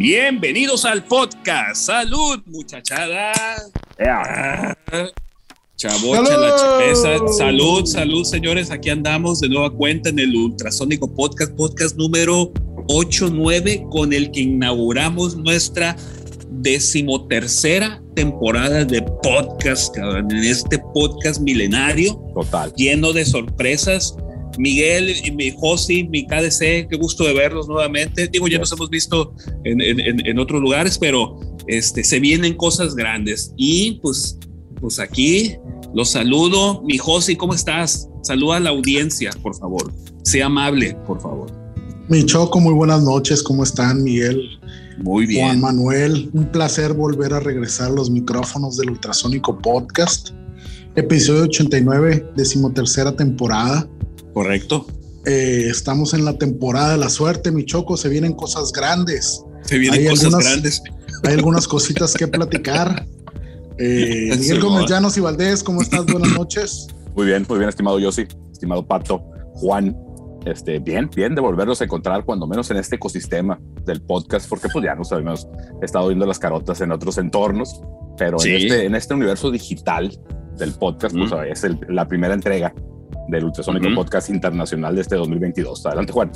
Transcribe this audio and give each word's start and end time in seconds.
Bienvenidos 0.00 0.86
al 0.86 1.04
podcast. 1.04 1.76
Salud, 1.76 2.40
muchachada. 2.46 3.32
Ah, 3.98 4.74
Chavocha, 5.76 6.38
la. 6.38 7.26
Salud, 7.36 7.84
salud, 7.84 8.24
señores. 8.24 8.70
Aquí 8.70 8.88
andamos 8.88 9.40
de 9.40 9.50
nueva 9.50 9.68
cuenta 9.70 10.08
en 10.08 10.18
el 10.18 10.34
Ultrasónico 10.34 11.14
Podcast, 11.14 11.52
podcast 11.52 11.98
número 11.98 12.50
89, 12.88 13.84
con 13.90 14.14
el 14.14 14.30
que 14.30 14.40
inauguramos 14.40 15.36
nuestra 15.36 15.94
decimotercera 16.48 18.02
temporada 18.14 18.86
de 18.86 19.02
podcast, 19.22 19.94
cabrón, 19.94 20.30
en 20.30 20.44
este 20.44 20.78
podcast 20.94 21.42
milenario. 21.42 22.14
Total. 22.34 22.72
Lleno 22.74 23.12
de 23.12 23.26
sorpresas. 23.26 24.16
Miguel, 24.60 25.14
mi 25.34 25.52
Josi, 25.56 26.04
mi 26.04 26.26
KDC, 26.26 26.88
qué 26.88 26.96
gusto 26.98 27.24
de 27.24 27.34
verlos 27.34 27.66
nuevamente. 27.68 28.28
Digo, 28.28 28.46
ya 28.48 28.58
nos 28.58 28.70
hemos 28.72 28.90
visto 28.90 29.34
en, 29.64 29.80
en, 29.80 30.26
en, 30.26 30.38
otros 30.38 30.60
lugares, 30.60 30.98
pero 30.98 31.38
este, 31.66 32.04
se 32.04 32.20
vienen 32.20 32.54
cosas 32.56 32.94
grandes. 32.94 33.52
Y 33.56 34.00
pues, 34.02 34.38
pues 34.80 34.98
aquí 34.98 35.56
los 35.94 36.10
saludo. 36.10 36.82
Mi 36.82 36.98
Josi, 36.98 37.36
¿cómo 37.36 37.54
estás? 37.54 38.08
Saluda 38.22 38.56
a 38.56 38.60
la 38.60 38.70
audiencia, 38.70 39.30
por 39.42 39.56
favor. 39.56 39.92
Sea 40.22 40.46
amable, 40.46 40.96
por 41.06 41.20
favor. 41.20 41.50
Mi 42.08 42.24
Choco, 42.26 42.60
muy 42.60 42.74
buenas 42.74 43.02
noches. 43.02 43.42
¿Cómo 43.42 43.62
están, 43.62 44.02
Miguel? 44.02 44.58
Muy 44.98 45.26
bien. 45.26 45.46
Juan 45.46 45.60
Manuel, 45.60 46.28
un 46.32 46.44
placer 46.46 46.92
volver 46.92 47.32
a 47.32 47.40
regresar 47.40 47.92
a 47.92 47.94
los 47.94 48.10
micrófonos 48.10 48.76
del 48.76 48.90
Ultrasónico 48.90 49.58
Podcast. 49.58 50.30
Episodio 50.96 51.44
89, 51.44 52.32
decimotercera 52.34 53.14
temporada. 53.14 53.88
Correcto. 54.32 54.86
Eh, 55.26 55.66
estamos 55.70 56.14
en 56.14 56.24
la 56.24 56.38
temporada 56.38 56.92
de 56.92 56.98
la 56.98 57.08
suerte, 57.10 57.50
mi 57.50 57.64
Choco. 57.64 57.96
Se 57.96 58.08
vienen 58.08 58.32
cosas 58.32 58.72
grandes. 58.72 59.44
Se 59.62 59.78
vienen 59.78 60.00
hay 60.00 60.06
cosas 60.08 60.24
algunas, 60.26 60.44
grandes. 60.46 60.82
Hay 61.24 61.34
algunas 61.34 61.68
cositas 61.68 62.14
que 62.14 62.26
platicar. 62.28 63.06
Eh, 63.82 64.36
Miguel 64.36 64.60
Gómez 64.60 64.90
Llanos 64.90 65.16
y 65.16 65.20
Valdés, 65.20 65.62
¿cómo 65.64 65.80
estás? 65.80 66.04
Buenas 66.04 66.32
noches. 66.32 66.86
Muy 67.16 67.24
bien, 67.24 67.46
muy 67.48 67.56
bien, 67.56 67.70
estimado 67.70 67.98
Yossi, 67.98 68.26
estimado 68.52 68.86
Pato, 68.86 69.22
Juan. 69.54 69.96
Este, 70.44 70.78
bien, 70.80 71.08
bien 71.16 71.34
de 71.34 71.40
volvernos 71.40 71.80
a 71.80 71.84
encontrar, 71.84 72.26
cuando 72.26 72.46
menos 72.46 72.70
en 72.70 72.76
este 72.76 72.96
ecosistema 72.96 73.58
del 73.86 74.02
podcast, 74.02 74.46
porque 74.50 74.68
pues 74.70 74.84
ya 74.84 74.94
nos 74.96 75.10
habíamos 75.12 75.48
estado 75.80 76.08
viendo 76.08 76.26
las 76.26 76.38
carotas 76.38 76.78
en 76.82 76.92
otros 76.92 77.16
entornos, 77.16 77.80
pero 78.18 78.38
Sí. 78.38 78.50
en, 78.50 78.56
este, 78.56 78.84
en 78.84 78.94
este 78.96 79.14
universo 79.14 79.50
digital 79.50 80.14
del 80.58 80.72
podcast, 80.72 81.16
pues 81.16 81.32
Ujú. 81.32 81.40
es 81.40 81.64
el- 81.64 81.80
la 81.88 82.06
primera 82.06 82.34
entrega 82.34 82.74
del 83.30 83.44
Ultrasónico 83.44 83.86
Ujú. 83.86 83.96
Podcast 83.96 84.30
Internacional 84.30 84.94
de 84.94 85.02
este 85.02 85.16
2022. 85.16 85.86
Adelante, 85.86 86.12
Juan. 86.12 86.30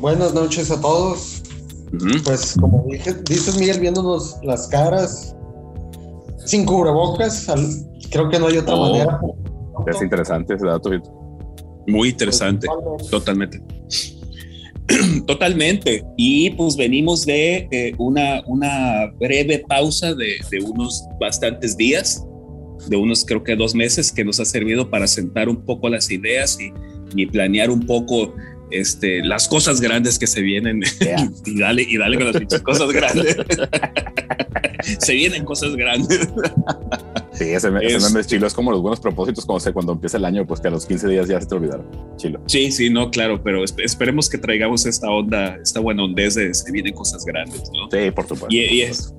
Buenas 0.00 0.34
noches 0.34 0.70
a 0.70 0.80
todos. 0.80 1.42
Ujú. 1.92 2.22
Pues 2.24 2.56
como 2.60 2.84
dije, 2.90 3.14
dices 3.28 3.58
Miguel, 3.58 3.80
viéndonos 3.80 4.36
las 4.42 4.66
caras 4.68 5.36
sin 6.44 6.64
cubrebocas, 6.64 7.48
al- 7.48 7.68
creo 8.10 8.28
que 8.28 8.38
no 8.38 8.46
hay 8.48 8.58
otra 8.58 8.74
Oh. 8.74 8.90
manera. 8.92 9.20
Es 9.86 10.02
interesante 10.02 10.54
ese 10.54 10.66
dato. 10.66 10.90
Muy 11.86 12.10
interesante. 12.10 12.66
Totalmente. 13.10 13.62
Totalmente. 15.26 16.04
Y 16.16 16.50
pues 16.50 16.76
venimos 16.76 17.24
de 17.24 17.68
eh, 17.70 17.94
una, 17.98 18.42
una 18.46 19.06
breve 19.18 19.64
pausa 19.68 20.14
de, 20.14 20.34
de 20.50 20.64
unos 20.64 21.04
bastantes 21.20 21.76
días, 21.76 22.24
de 22.88 22.96
unos 22.96 23.24
creo 23.24 23.42
que 23.42 23.56
dos 23.56 23.74
meses, 23.74 24.12
que 24.12 24.24
nos 24.24 24.40
ha 24.40 24.44
servido 24.44 24.90
para 24.90 25.06
sentar 25.06 25.48
un 25.48 25.64
poco 25.64 25.88
las 25.88 26.10
ideas 26.10 26.58
y, 26.60 26.72
y 27.14 27.26
planear 27.26 27.70
un 27.70 27.86
poco 27.86 28.34
este, 28.70 29.22
las 29.24 29.48
cosas 29.48 29.80
grandes 29.80 30.18
que 30.18 30.26
se 30.26 30.40
vienen. 30.42 30.82
Yeah. 31.00 31.30
y, 31.46 31.58
dale, 31.58 31.82
y 31.82 31.96
dale 31.98 32.16
con 32.16 32.32
las 32.32 32.60
cosas 32.62 32.90
grandes. 32.90 33.36
se 34.98 35.14
vienen 35.14 35.44
cosas 35.44 35.76
grandes. 35.76 36.28
Sí, 37.32 37.44
ese, 37.44 37.70
me- 37.70 37.84
ese 37.84 37.96
Es- 37.96 38.04
meme 38.04 38.20
es 38.20 38.26
chilo. 38.26 38.46
Es 38.46 38.54
como 38.54 38.70
los 38.70 38.80
buenos 38.82 39.00
propósitos 39.00 39.44
cuando, 39.46 39.60
se, 39.60 39.72
cuando 39.72 39.92
empieza 39.92 40.16
el 40.16 40.24
año, 40.24 40.46
pues 40.46 40.60
que 40.60 40.68
a 40.68 40.70
los 40.70 40.86
15 40.86 41.08
días 41.08 41.28
ya 41.28 41.40
se 41.40 41.46
te 41.46 41.54
olvidaron. 41.54 41.86
Chilo. 42.16 42.40
Sí, 42.46 42.70
sí, 42.72 42.90
no, 42.90 43.10
claro, 43.10 43.42
pero 43.42 43.62
esp- 43.62 43.82
esperemos 43.84 44.28
que 44.28 44.38
traigamos 44.38 44.86
esta 44.86 45.10
onda, 45.10 45.56
esta 45.62 45.80
buena 45.80 46.04
ondez 46.04 46.34
de 46.34 46.52
se 46.54 46.70
vienen 46.72 46.94
cosas 46.94 47.24
grandes, 47.24 47.62
¿no? 47.72 47.88
Sí, 47.90 48.10
por 48.10 48.24
supuesto. 48.28 48.48
Y, 48.50 48.60
y 48.60 48.82
es, 48.82 49.14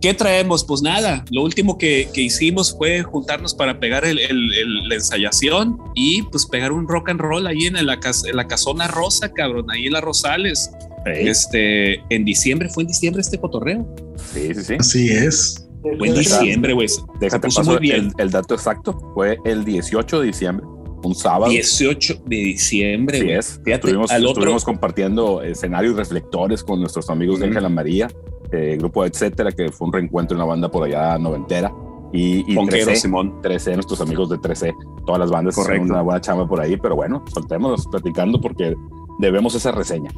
¿qué 0.00 0.14
traemos? 0.14 0.64
Pues 0.64 0.82
nada, 0.82 1.24
lo 1.30 1.42
último 1.42 1.76
que, 1.78 2.08
que 2.12 2.22
hicimos 2.22 2.76
fue 2.76 3.02
juntarnos 3.02 3.54
para 3.54 3.80
pegar 3.80 4.04
el, 4.04 4.18
el- 4.18 4.54
el- 4.54 4.88
la 4.88 4.94
ensayación 4.94 5.78
y 5.94 6.22
pues 6.22 6.46
pegar 6.46 6.72
un 6.72 6.86
rock 6.88 7.08
and 7.10 7.20
roll 7.20 7.46
ahí 7.46 7.66
en 7.66 7.74
la, 7.86 7.94
en 8.26 8.36
la 8.36 8.46
casona 8.46 8.88
rosa, 8.88 9.32
cabrón, 9.32 9.70
ahí 9.70 9.86
en 9.86 9.92
las 9.92 10.02
Rosales. 10.02 10.70
Sí, 11.04 11.28
Este, 11.28 11.94
en 12.10 12.24
diciembre, 12.24 12.68
fue 12.68 12.82
en 12.82 12.88
diciembre 12.88 13.22
este 13.22 13.38
cotorreo. 13.38 13.86
sí, 14.32 14.54
sí. 14.54 14.64
sí. 14.64 14.74
Así 14.78 15.10
es. 15.10 15.64
Fue 15.80 16.08
en 16.08 16.14
diciembre, 16.14 16.72
güey. 16.72 16.88
Déjate 17.20 17.48
paso 17.48 17.62
muy 17.64 17.78
bien. 17.78 18.12
el, 18.18 18.24
el 18.24 18.30
dato 18.30 18.54
exacto. 18.54 18.98
Fue 19.14 19.38
el 19.44 19.64
18 19.64 20.20
de 20.20 20.26
diciembre, 20.26 20.66
un 21.04 21.14
sábado. 21.14 21.50
18 21.50 22.22
de 22.26 22.36
diciembre, 22.36 23.22
güey. 23.22 23.36
es. 23.36 23.60
Fíjate, 23.64 23.86
Estuvimos, 23.86 24.10
al 24.10 24.26
otro, 24.26 24.40
estuvimos 24.42 24.64
compartiendo 24.64 25.40
escenarios 25.42 25.94
reflectores 25.96 26.62
con 26.64 26.80
nuestros 26.80 27.08
amigos 27.10 27.38
de 27.38 27.44
Ujú. 27.44 27.50
Ángela 27.52 27.68
María, 27.68 28.08
eh, 28.52 28.76
grupo 28.78 29.04
etcétera, 29.04 29.52
que 29.52 29.70
fue 29.70 29.86
un 29.86 29.92
reencuentro 29.92 30.36
en 30.36 30.42
una 30.42 30.48
banda 30.48 30.70
por 30.70 30.84
allá 30.84 31.18
noventera. 31.18 31.72
Y, 32.12 32.50
y 32.50 32.54
Ponquero, 32.54 32.86
13, 32.86 33.00
Simón. 33.00 33.42
13, 33.42 33.74
nuestros 33.74 34.00
amigos 34.00 34.30
de 34.30 34.38
13, 34.38 34.74
todas 35.04 35.20
las 35.20 35.30
bandas 35.30 35.54
Correcto. 35.54 35.84
una 35.84 36.00
buena 36.00 36.20
chamba 36.20 36.48
por 36.48 36.60
ahí, 36.60 36.76
pero 36.76 36.96
bueno, 36.96 37.22
soltémonos 37.32 37.86
platicando 37.86 38.40
porque 38.40 38.74
debemos 39.18 39.54
esa 39.54 39.72
reseña. 39.72 40.10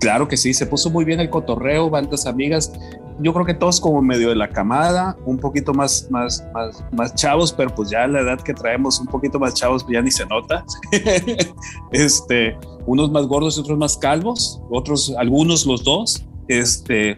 Claro 0.00 0.28
que 0.28 0.38
sí, 0.38 0.54
se 0.54 0.66
puso 0.66 0.88
muy 0.88 1.04
bien 1.04 1.20
el 1.20 1.28
cotorreo, 1.28 1.90
bandas 1.90 2.24
amigas. 2.24 2.72
Yo 3.18 3.34
creo 3.34 3.44
que 3.44 3.52
todos 3.52 3.82
como 3.82 4.00
medio 4.00 4.30
de 4.30 4.34
la 4.34 4.48
camada, 4.48 5.18
un 5.26 5.36
poquito 5.36 5.74
más, 5.74 6.08
más, 6.10 6.42
más, 6.54 6.82
más 6.90 7.14
chavos, 7.14 7.52
pero 7.52 7.74
pues 7.74 7.90
ya 7.90 8.06
la 8.06 8.20
edad 8.20 8.40
que 8.40 8.54
traemos, 8.54 8.98
un 8.98 9.06
poquito 9.08 9.38
más 9.38 9.52
chavos, 9.52 9.84
pues 9.84 9.92
ya 9.92 10.00
ni 10.00 10.10
se 10.10 10.24
nota. 10.24 10.64
este, 11.92 12.56
unos 12.86 13.10
más 13.10 13.26
gordos 13.26 13.58
y 13.58 13.60
otros 13.60 13.76
más 13.76 13.98
calvos, 13.98 14.62
otros, 14.70 15.14
algunos 15.18 15.66
los 15.66 15.84
dos. 15.84 16.26
Este, 16.50 17.16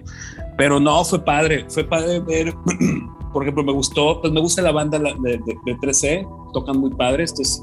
pero 0.58 0.78
no, 0.78 1.02
fue 1.04 1.24
padre, 1.24 1.64
fue 1.68 1.84
padre 1.84 2.20
ver, 2.20 2.52
por 3.32 3.42
ejemplo, 3.42 3.64
me 3.64 3.72
gustó, 3.72 4.20
pues 4.20 4.30
me 4.30 4.40
gusta 4.40 4.60
la 4.60 4.72
banda 4.72 4.98
de, 4.98 5.14
de, 5.22 5.38
de 5.64 5.76
3C, 5.78 6.52
tocan 6.52 6.78
muy 6.78 6.90
padre 6.90 7.24
estos, 7.24 7.62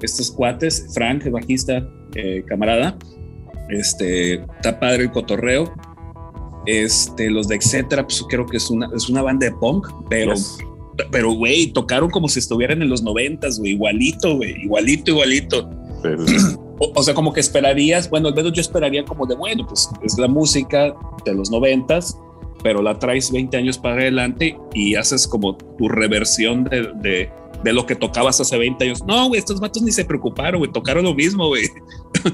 estos 0.00 0.30
cuates, 0.30 0.90
Frank, 0.94 1.26
el 1.26 1.32
bajista, 1.32 1.84
eh, 2.14 2.44
camarada. 2.46 2.96
Este, 3.68 4.34
está 4.34 4.78
padre 4.78 5.04
el 5.04 5.10
cotorreo. 5.10 5.72
Este, 6.66 7.30
los 7.30 7.48
de 7.48 7.56
etcétera, 7.56 8.04
pues 8.04 8.24
creo 8.28 8.46
que 8.46 8.58
es 8.58 8.70
una, 8.70 8.88
es 8.94 9.08
una 9.08 9.22
banda 9.22 9.46
de 9.46 9.52
punk, 9.56 9.88
pero, 10.08 10.34
Yes. 10.34 10.58
pero 11.10 11.32
güey, 11.32 11.72
tocaron 11.72 12.10
como 12.10 12.28
si 12.28 12.38
estuvieran 12.38 12.80
en 12.80 12.90
los 12.90 13.02
noventas, 13.02 13.58
güey, 13.58 13.72
igualito, 13.72 14.36
güey, 14.36 14.54
igualito, 14.62 15.10
igualito. 15.10 15.68
Sí. 16.26 16.56
O, 16.78 16.92
o 16.94 17.02
sea, 17.02 17.14
como 17.14 17.32
que 17.32 17.40
esperarías, 17.40 18.08
bueno, 18.10 18.28
al 18.28 18.34
menos 18.34 18.52
yo 18.52 18.60
esperaría 18.60 19.04
como 19.04 19.26
de, 19.26 19.34
bueno, 19.34 19.66
pues 19.66 19.88
es 20.02 20.18
la 20.18 20.28
música 20.28 20.94
de 21.24 21.34
los 21.34 21.50
noventas, 21.50 22.18
pero 22.62 22.82
la 22.82 22.98
traes 22.98 23.30
20 23.32 23.56
años 23.56 23.78
para 23.78 23.96
adelante 23.96 24.56
y 24.74 24.94
haces 24.96 25.26
como 25.26 25.56
tu 25.56 25.88
reversión 25.88 26.64
de, 26.64 26.92
de, 27.00 27.30
de 27.62 27.72
lo 27.72 27.86
que 27.86 27.94
tocabas 27.96 28.40
hace 28.40 28.56
20 28.58 28.84
años. 28.84 29.04
No, 29.06 29.28
güey, 29.28 29.38
estos 29.38 29.60
vatos 29.60 29.82
ni 29.82 29.92
se 29.92 30.04
preocuparon, 30.04 30.58
güey, 30.60 30.70
tocaron 30.72 31.04
lo 31.04 31.14
mismo, 31.14 31.48
güey. 31.48 31.64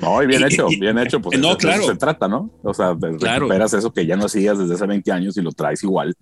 No, 0.00 0.22
y 0.22 0.27
bien 0.27 0.41
Y- 0.49 0.55
hecho, 0.55 0.66
y- 0.71 0.81
bien 0.81 0.99
hecho. 0.99 1.21
Pues 1.21 1.38
No, 1.38 1.49
eso 1.50 1.59
claro. 1.59 1.82
se 1.84 1.97
trata, 1.97 2.26
¿no? 2.28 2.50
O 2.62 2.72
sea, 2.72 2.97
Claro. 3.19 3.41
recuperas 3.47 3.75
eso 3.75 3.93
que 3.93 4.06
ya 4.06 4.16
no 4.16 4.26
hacías 4.26 4.59
desde 4.59 4.75
hace 4.75 4.87
20 4.87 5.12
años 5.12 5.37
y 5.37 5.43
lo 5.43 5.53
traes 5.53 5.82
igual. 5.82 6.15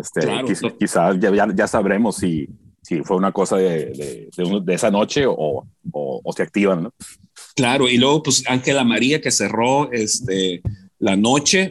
Este, 0.00 0.20
Claro, 0.20 0.46
quiz- 0.46 0.62
no. 0.62 0.76
Quizás 0.76 1.18
ya, 1.18 1.34
ya, 1.34 1.48
ya 1.54 1.66
sabremos 1.66 2.16
si, 2.16 2.48
si 2.82 3.02
fue 3.02 3.16
una 3.16 3.32
cosa 3.32 3.56
de, 3.56 3.86
de, 3.86 4.28
de 4.36 4.44
un- 4.44 4.64
de 4.64 4.74
esa 4.74 4.90
noche 4.92 5.26
o, 5.26 5.34
o, 5.36 6.20
o 6.22 6.32
se 6.32 6.42
activan, 6.44 6.84
¿no? 6.84 6.92
Claro, 7.60 7.90
y 7.90 7.98
luego 7.98 8.22
pues 8.22 8.42
Ángela 8.48 8.84
María 8.84 9.20
que 9.20 9.30
cerró 9.30 9.92
este, 9.92 10.62
la 10.98 11.14
noche, 11.14 11.68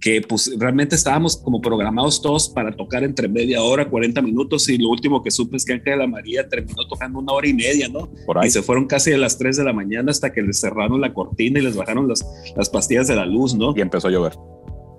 que 0.00 0.20
pues 0.20 0.54
realmente 0.56 0.94
estábamos 0.94 1.36
como 1.36 1.60
programados 1.60 2.22
todos 2.22 2.48
para 2.48 2.70
tocar 2.70 3.02
entre 3.02 3.26
media 3.26 3.60
hora, 3.60 3.90
40 3.90 4.22
minutos 4.22 4.68
y 4.68 4.78
lo 4.78 4.88
último 4.88 5.20
que 5.20 5.32
supe 5.32 5.56
es 5.56 5.64
que 5.64 5.72
Ángela 5.72 6.06
María 6.06 6.48
terminó 6.48 6.86
tocando 6.86 7.18
una 7.18 7.32
hora 7.32 7.48
y 7.48 7.54
media, 7.54 7.88
¿no? 7.88 8.08
Por 8.24 8.38
ahí. 8.38 8.46
Y 8.46 8.50
se 8.52 8.62
fueron 8.62 8.86
casi 8.86 9.10
a 9.10 9.18
las 9.18 9.36
3 9.36 9.56
de 9.56 9.64
la 9.64 9.72
mañana 9.72 10.12
hasta 10.12 10.32
que 10.32 10.42
les 10.42 10.60
cerraron 10.60 11.00
la 11.00 11.12
cortina 11.12 11.58
y 11.58 11.62
les 11.62 11.74
bajaron 11.74 12.06
las, 12.06 12.24
las 12.54 12.70
pastillas 12.70 13.08
de 13.08 13.16
la 13.16 13.26
luz, 13.26 13.52
¿no? 13.52 13.74
Y 13.76 13.80
empezó 13.80 14.06
a 14.06 14.10
llover. 14.12 14.34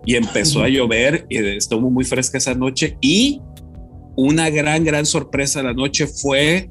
Y 0.06 0.16
empezó 0.16 0.62
a 0.62 0.68
llover 0.68 1.26
y 1.30 1.38
estuvo 1.38 1.90
muy 1.90 2.04
fresca 2.04 2.38
esa 2.38 2.54
noche 2.54 2.98
y 3.00 3.40
una 4.18 4.50
gran, 4.50 4.84
gran 4.84 5.06
sorpresa 5.06 5.64
la 5.64 5.74
noche 5.74 6.06
fue 6.06 6.70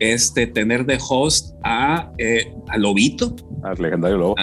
este, 0.00 0.46
tener 0.46 0.86
de 0.86 0.98
host 1.08 1.54
a, 1.64 2.12
eh, 2.18 2.52
a 2.68 2.78
Lobito, 2.78 3.34
Al 3.62 3.76
legendario 3.80 4.16
lobo. 4.18 4.34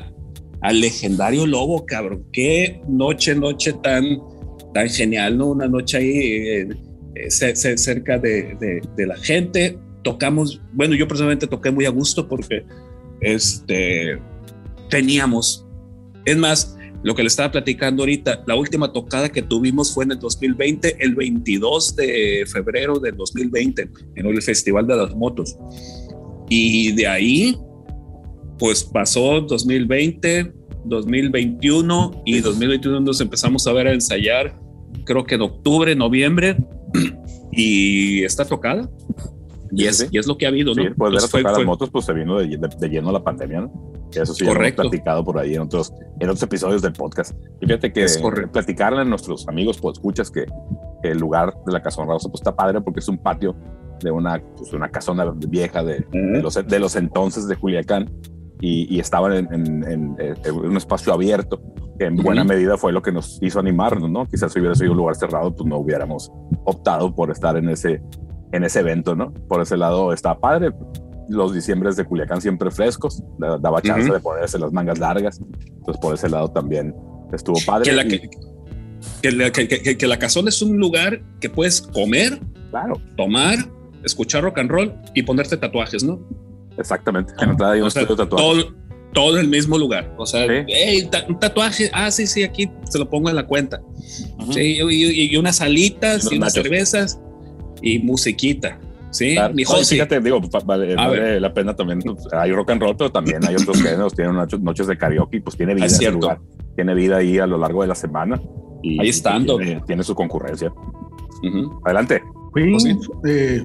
al 0.61 0.79
legendario 0.81 1.45
Lobo, 1.45 1.85
cabrón. 1.85 2.25
Qué 2.33 2.81
noche, 2.87 3.35
noche 3.35 3.73
tan, 3.83 4.03
tan 4.73 4.89
genial, 4.89 5.37
¿no? 5.37 5.47
Una 5.47 5.67
noche 5.67 5.97
ahí 5.97 6.09
eh, 6.17 6.67
eh, 7.15 7.29
ce- 7.29 7.55
ce- 7.55 7.77
cerca 7.77 8.17
de, 8.17 8.55
de- 8.59 8.81
de 8.97 9.05
la 9.05 9.15
gente. 9.17 9.77
Tocamos, 10.03 10.61
bueno, 10.73 10.95
yo 10.95 11.07
personalmente 11.07 11.47
toqué 11.47 11.71
muy 11.71 11.85
a 11.85 11.89
gusto 11.89 12.27
porque 12.27 12.63
este, 13.21 14.19
teníamos, 14.89 15.65
es 16.25 16.37
más, 16.37 16.74
lo 17.05 17.13
que 17.13 17.21
le 17.21 17.27
estaba 17.27 17.51
platicando 17.51 18.01
ahorita, 18.01 18.43
la 18.47 18.55
última 18.55 18.91
tocada 18.91 19.29
que 19.29 19.43
tuvimos 19.43 19.93
fue 19.93 20.05
en 20.05 20.13
el 20.13 20.19
2020, 20.19 20.97
el 21.05 21.13
22 21.13 21.95
de 21.95 22.45
febrero 22.51 22.97
del 22.97 23.15
2020, 23.15 23.89
en 24.15 24.25
el 24.25 24.41
Festival 24.41 24.87
de 24.87 24.95
las 24.95 25.15
Motos. 25.15 25.55
Y 26.49 26.93
de 26.93 27.05
ahí, 27.05 27.59
pues 28.57 28.83
pasó 28.83 29.39
2020, 29.41 30.51
2021 30.85 32.23
y 32.25 32.39
2021 32.39 32.99
nos 33.01 33.21
empezamos 33.21 33.67
a 33.67 33.73
ver 33.73 33.85
a 33.85 33.93
ensayar, 33.93 34.59
creo 35.03 35.23
que 35.25 35.35
en 35.35 35.41
octubre, 35.41 35.95
noviembre, 35.95 36.57
y 37.51 38.23
está 38.23 38.45
tocada. 38.45 38.89
Y 39.71 39.85
es, 39.85 40.07
y 40.09 40.17
es 40.17 40.25
lo 40.25 40.39
que 40.39 40.47
ha 40.47 40.49
habido, 40.49 40.73
¿no? 40.73 40.81
Sí, 40.81 40.89
pues 40.97 41.23
a 41.23 41.27
tocar 41.27 41.51
las 41.55 41.65
motos, 41.65 41.91
pues 41.91 42.05
se 42.05 42.13
vino 42.13 42.39
de, 42.39 42.47
de, 42.47 42.89
lleno 42.89 43.11
la 43.11 43.23
pandemia, 43.23 43.61
¿no? 43.61 43.94
Eso 44.11 44.33
sí, 44.33 44.45
Correcto. 44.45 44.81
hemos 44.81 44.91
platicado 44.91 45.23
por 45.23 45.37
ahí 45.39 45.55
en 45.55 45.61
otros, 45.61 45.93
en 46.19 46.29
otros 46.29 46.43
episodios 46.43 46.81
del 46.81 46.93
podcast. 46.93 47.35
Y 47.61 47.65
fíjate 47.65 47.91
que 47.91 48.05
platicarle 48.51 49.01
a 49.01 49.05
nuestros 49.05 49.47
amigos, 49.47 49.77
pues 49.79 49.97
escuchas 49.97 50.31
que, 50.31 50.45
el 51.03 51.19
lugar 51.19 51.53
de 51.67 51.71
la 51.71 51.83
Casona 51.83 52.07
Rosa 52.07 52.29
pues 52.29 52.41
está 52.41 52.55
padre 52.55 52.81
porque 52.81 52.99
es 52.99 53.07
un 53.07 53.19
patio 53.19 53.55
de 54.01 54.09
una, 54.09 54.41
pues, 54.57 54.73
una 54.73 54.89
casona 54.89 55.31
vieja 55.35 55.83
de, 55.83 56.05
de, 56.11 56.41
los, 56.41 56.55
de 56.55 56.79
los 56.79 56.95
entonces 56.95 57.47
de 57.47 57.55
Culiacán 57.55 58.11
y, 58.59 58.93
y 58.93 58.99
estaban 58.99 59.33
en, 59.33 59.53
en, 59.53 60.15
en, 60.19 60.55
un 60.55 60.77
espacio 60.77 61.13
abierto 61.13 61.61
que 61.99 62.05
en 62.05 62.15
buena 62.17 62.43
medida 62.43 62.77
fue 62.77 62.91
lo 62.91 63.01
que 63.01 63.11
nos 63.11 63.39
hizo 63.41 63.59
animarnos, 63.59 64.09
¿no? 64.09 64.25
Quizás 64.25 64.51
si 64.51 64.59
hubiera 64.59 64.75
sido 64.75 64.91
un 64.91 64.97
lugar 64.97 65.15
cerrado, 65.15 65.53
pues 65.55 65.67
no 65.67 65.77
hubiéramos 65.77 66.31
optado 66.65 67.13
por 67.13 67.31
estar 67.31 67.55
en 67.55 67.69
ese, 67.69 68.01
en 68.51 68.63
ese 68.63 68.81
evento, 68.81 69.15
¿no? 69.15 69.33
Por 69.47 69.61
ese 69.61 69.77
lado 69.77 70.11
está 70.11 70.37
padre. 70.37 70.73
Los 71.29 71.53
diciembres 71.53 71.95
de 71.95 72.05
Culiacán 72.05 72.41
siempre 72.41 72.69
frescos, 72.71 73.23
daba 73.37 73.81
chance 73.81 74.11
de 74.11 74.19
ponerse 74.19 74.59
las 74.59 74.71
mangas 74.71 74.99
largas. 74.99 75.39
Entonces, 75.39 75.97
por 76.01 76.13
ese 76.13 76.29
lado 76.29 76.49
también 76.51 76.95
estuvo 77.33 77.57
padre. 77.65 77.89
Que 77.89 77.95
la, 77.95 78.05
que, 78.05 79.31
la, 79.31 79.51
que, 79.51 79.97
que 79.97 80.07
la 80.07 80.19
casona 80.19 80.49
es 80.49 80.61
un 80.61 80.77
lugar 80.77 81.21
que 81.39 81.49
puedes 81.49 81.81
comer, 81.81 82.39
claro. 82.69 83.01
tomar, 83.17 83.57
escuchar 84.03 84.43
rock 84.43 84.59
and 84.59 84.69
roll 84.69 84.93
y 85.13 85.23
ponerte 85.23 85.57
tatuajes, 85.57 86.03
¿no? 86.03 86.19
Exactamente. 86.77 87.33
En 87.39 87.51
entrada 87.51 87.73
hay 87.73 87.81
un 87.81 87.87
estudio 87.87 88.07
de 88.07 88.15
tatuajes. 88.15 88.65
Todo, 88.65 88.75
todo 89.13 89.37
en 89.37 89.45
el 89.45 89.49
mismo 89.49 89.77
lugar. 89.77 90.13
O 90.17 90.25
sea, 90.25 90.45
¿Sí? 90.45 91.09
un 91.27 91.39
tatuaje, 91.39 91.89
ah, 91.93 92.11
sí, 92.11 92.27
sí, 92.27 92.43
aquí 92.43 92.69
se 92.89 92.99
lo 92.99 93.09
pongo 93.09 93.29
en 93.29 93.35
la 93.35 93.47
cuenta. 93.47 93.81
sí, 94.51 94.77
y, 94.79 95.33
y, 95.33 95.37
unas 95.37 95.61
alitas 95.61 96.29
y, 96.31 96.35
y 96.35 96.37
unas 96.37 96.53
cervezas 96.53 97.19
y 97.81 97.99
musiquita. 97.99 98.79
Sí, 99.15 99.33
claro. 99.33 99.53
mi 99.53 99.63
no, 99.63 99.75
fíjate, 99.75 100.19
digo, 100.19 100.41
vale, 100.65 100.93
vale 100.93 101.39
la 101.39 101.53
pena 101.53 101.73
también. 101.73 102.01
Pues, 102.01 102.27
hay 102.33 102.51
rock 102.51 102.71
and 102.71 102.81
roll, 102.81 102.97
pero 102.97 103.09
también 103.09 103.45
hay 103.47 103.55
otros 103.55 103.77
géneros. 103.81 104.13
Tienen 104.13 104.35
noches 104.35 104.87
de 104.87 104.97
karaoke, 104.97 105.39
pues 105.39 105.55
tiene 105.55 105.73
vida. 105.73 105.85
Es 105.85 105.97
cierto. 105.97 106.19
Lugar. 106.19 106.41
Tiene 106.75 106.93
vida 106.93 107.17
ahí 107.17 107.39
a 107.39 107.47
lo 107.47 107.57
largo 107.57 107.81
de 107.81 107.87
la 107.87 107.95
semana. 107.95 108.41
Y, 108.83 108.99
ahí 108.99 109.07
estando. 109.07 109.57
Tiene, 109.57 109.81
tiene, 109.87 110.03
su 110.03 110.13
concurrencia. 110.13 110.69
Uh 110.69 111.47
-huh. 111.47 111.79
Adelante. 111.85 112.21
Pues, 112.51 112.83
sí, 112.83 112.99
eh, 113.25 113.63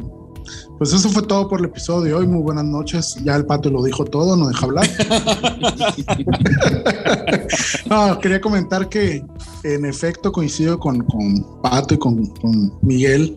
pues 0.79 0.93
eso 0.93 1.08
fue 1.08 1.25
todo 1.25 1.49
por 1.49 1.58
el 1.58 1.67
episodio 1.67 2.05
de 2.05 2.14
hoy. 2.14 2.29
Muy 2.29 2.43
buenas 2.43 2.64
noches. 2.64 3.17
Ya 3.25 3.35
el 3.35 3.44
pato 3.44 3.70
lo 3.70 3.82
dijo 3.82 4.05
todo, 4.05 4.37
no 4.37 4.47
deja 4.47 4.67
hablar. 4.67 4.87
no, 7.91 8.20
quería 8.20 8.41
comentar 8.41 8.88
que 8.88 9.25
en 9.64 9.85
efecto 9.85 10.31
coincido 10.31 10.79
con, 10.79 11.05
con 11.05 11.61
Pato 11.61 11.94
y 11.94 11.99
con, 11.99 12.25
con 12.26 12.73
Miguel 12.82 13.37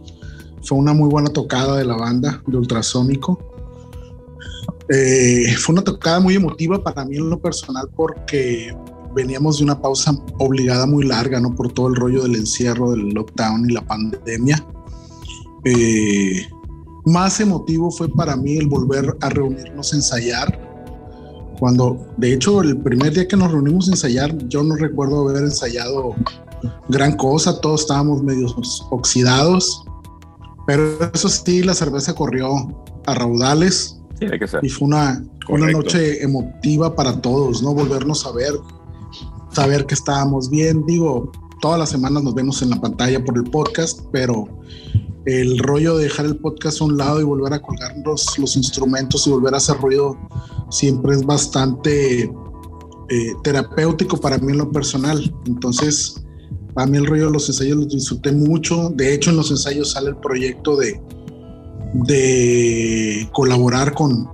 fue 0.64 0.78
una 0.78 0.94
muy 0.94 1.10
buena 1.10 1.30
tocada 1.30 1.78
de 1.78 1.86
la 1.86 1.96
banda 1.96 2.42
de 2.48 2.58
Ultrasónico. 2.58 3.40
Eh, 4.90 5.56
fue 5.58 5.74
una 5.74 5.84
tocada 5.84 6.20
muy 6.20 6.36
emotiva 6.36 6.84
para 6.84 7.06
mí 7.06 7.18
en 7.18 7.30
lo 7.30 7.40
personal 7.40 7.90
porque 7.96 8.76
veníamos 9.16 9.58
de 9.58 9.66
una 9.66 9.80
pausa 9.80 10.18
obligada 10.40 10.86
muy 10.86 11.06
larga, 11.06 11.40
¿no? 11.40 11.54
Por 11.56 11.72
todo 11.72 11.88
el 11.88 11.96
rollo 11.96 12.24
del 12.24 12.36
encierro, 12.36 12.92
del 12.92 13.10
lockdown 13.10 13.70
y 13.70 13.74
la 13.74 13.86
pandemia. 13.86 14.66
Eh, 15.66 16.46
más 17.06 17.40
emotivo 17.40 17.92
fue 17.92 18.10
para 18.10 18.36
mí 18.36 18.58
el 18.58 18.68
volver 18.68 19.16
a 19.22 19.30
reunirnos 19.30 19.94
a 19.94 19.96
ensayar. 19.98 20.74
Cuando, 21.60 22.08
de 22.18 22.34
hecho, 22.34 22.62
el 22.62 22.78
primer 22.82 23.14
día 23.14 23.28
que 23.28 23.38
nos 23.38 23.52
reunimos 23.52 23.88
a 23.88 23.92
ensayar, 23.92 24.36
yo 24.48 24.64
no 24.64 24.76
recuerdo 24.76 25.28
haber 25.28 25.44
ensayado 25.44 26.16
gran 26.90 27.16
cosa, 27.16 27.60
todos 27.62 27.82
estábamos 27.82 28.24
medio 28.24 28.48
oxidados 28.90 29.86
pero 30.66 31.12
eso 31.14 31.30
sí, 31.30 31.64
la 31.64 31.74
cerveza 31.74 32.14
corrió 32.14 32.50
a 33.06 33.14
raudales. 33.14 34.00
Tiene 34.20 34.40
que 34.40 34.48
ser. 34.48 34.64
Y 34.64 34.70
fue 34.70 34.88
una, 34.88 35.24
una 35.50 35.72
noche 35.72 36.24
emotiva 36.24 36.96
para 36.96 37.20
todos, 37.22 37.62
¿no? 37.62 37.74
Volvernos 37.74 38.26
a 38.26 38.32
ver, 38.32 38.54
saber 39.52 39.86
que 39.86 39.96
estábamos 39.96 40.50
bien. 40.50 40.86
Digo, 40.86 41.32
todas 41.62 41.80
las 41.80 41.90
semanas 41.90 42.24
nos 42.24 42.34
vemos 42.34 42.62
en 42.62 42.70
la 42.70 42.80
pantalla 42.80 43.24
por 43.24 43.38
el 43.38 43.44
podcast, 43.44 44.02
pero 44.12 44.48
el 45.26 45.58
rollo 45.60 45.98
de 45.98 46.06
dejar 46.06 46.26
el 46.26 46.38
podcast 46.38 46.82
a 46.82 46.86
un 46.86 46.98
lado 46.98 47.22
y 47.22 47.24
volver 47.24 47.54
a 47.54 47.62
colgar 47.62 47.96
los, 48.06 48.38
los 48.38 48.56
instrumentos 48.56 49.26
y 49.28 49.30
volver 49.30 49.54
a 49.54 49.58
hacer 49.58 49.78
ruido 49.78 50.18
siempre 50.70 51.16
es 51.16 51.26
bastante 51.26 52.24
eh, 53.10 53.34
terapéutico 53.44 54.18
para 54.18 54.38
mí 54.38 54.52
en 54.52 54.58
lo 54.58 54.72
personal. 54.72 55.34
Entonces, 55.46 56.23
a 56.76 56.86
mí 56.86 56.98
el 56.98 57.06
rollo 57.06 57.28
de 57.28 57.32
los 57.32 57.48
ensayos 57.48 57.78
los 57.78 57.90
disfruté 57.90 58.32
mucho. 58.32 58.90
De 58.90 59.14
hecho, 59.14 59.30
en 59.30 59.38
los 59.38 59.52
ensayos 59.52 59.92
sale 59.92 60.10
el 60.10 60.18
proyecto 60.18 60.76
de, 60.76 61.00
de 61.94 63.30
colaborar 63.32 63.94
con, 63.94 64.28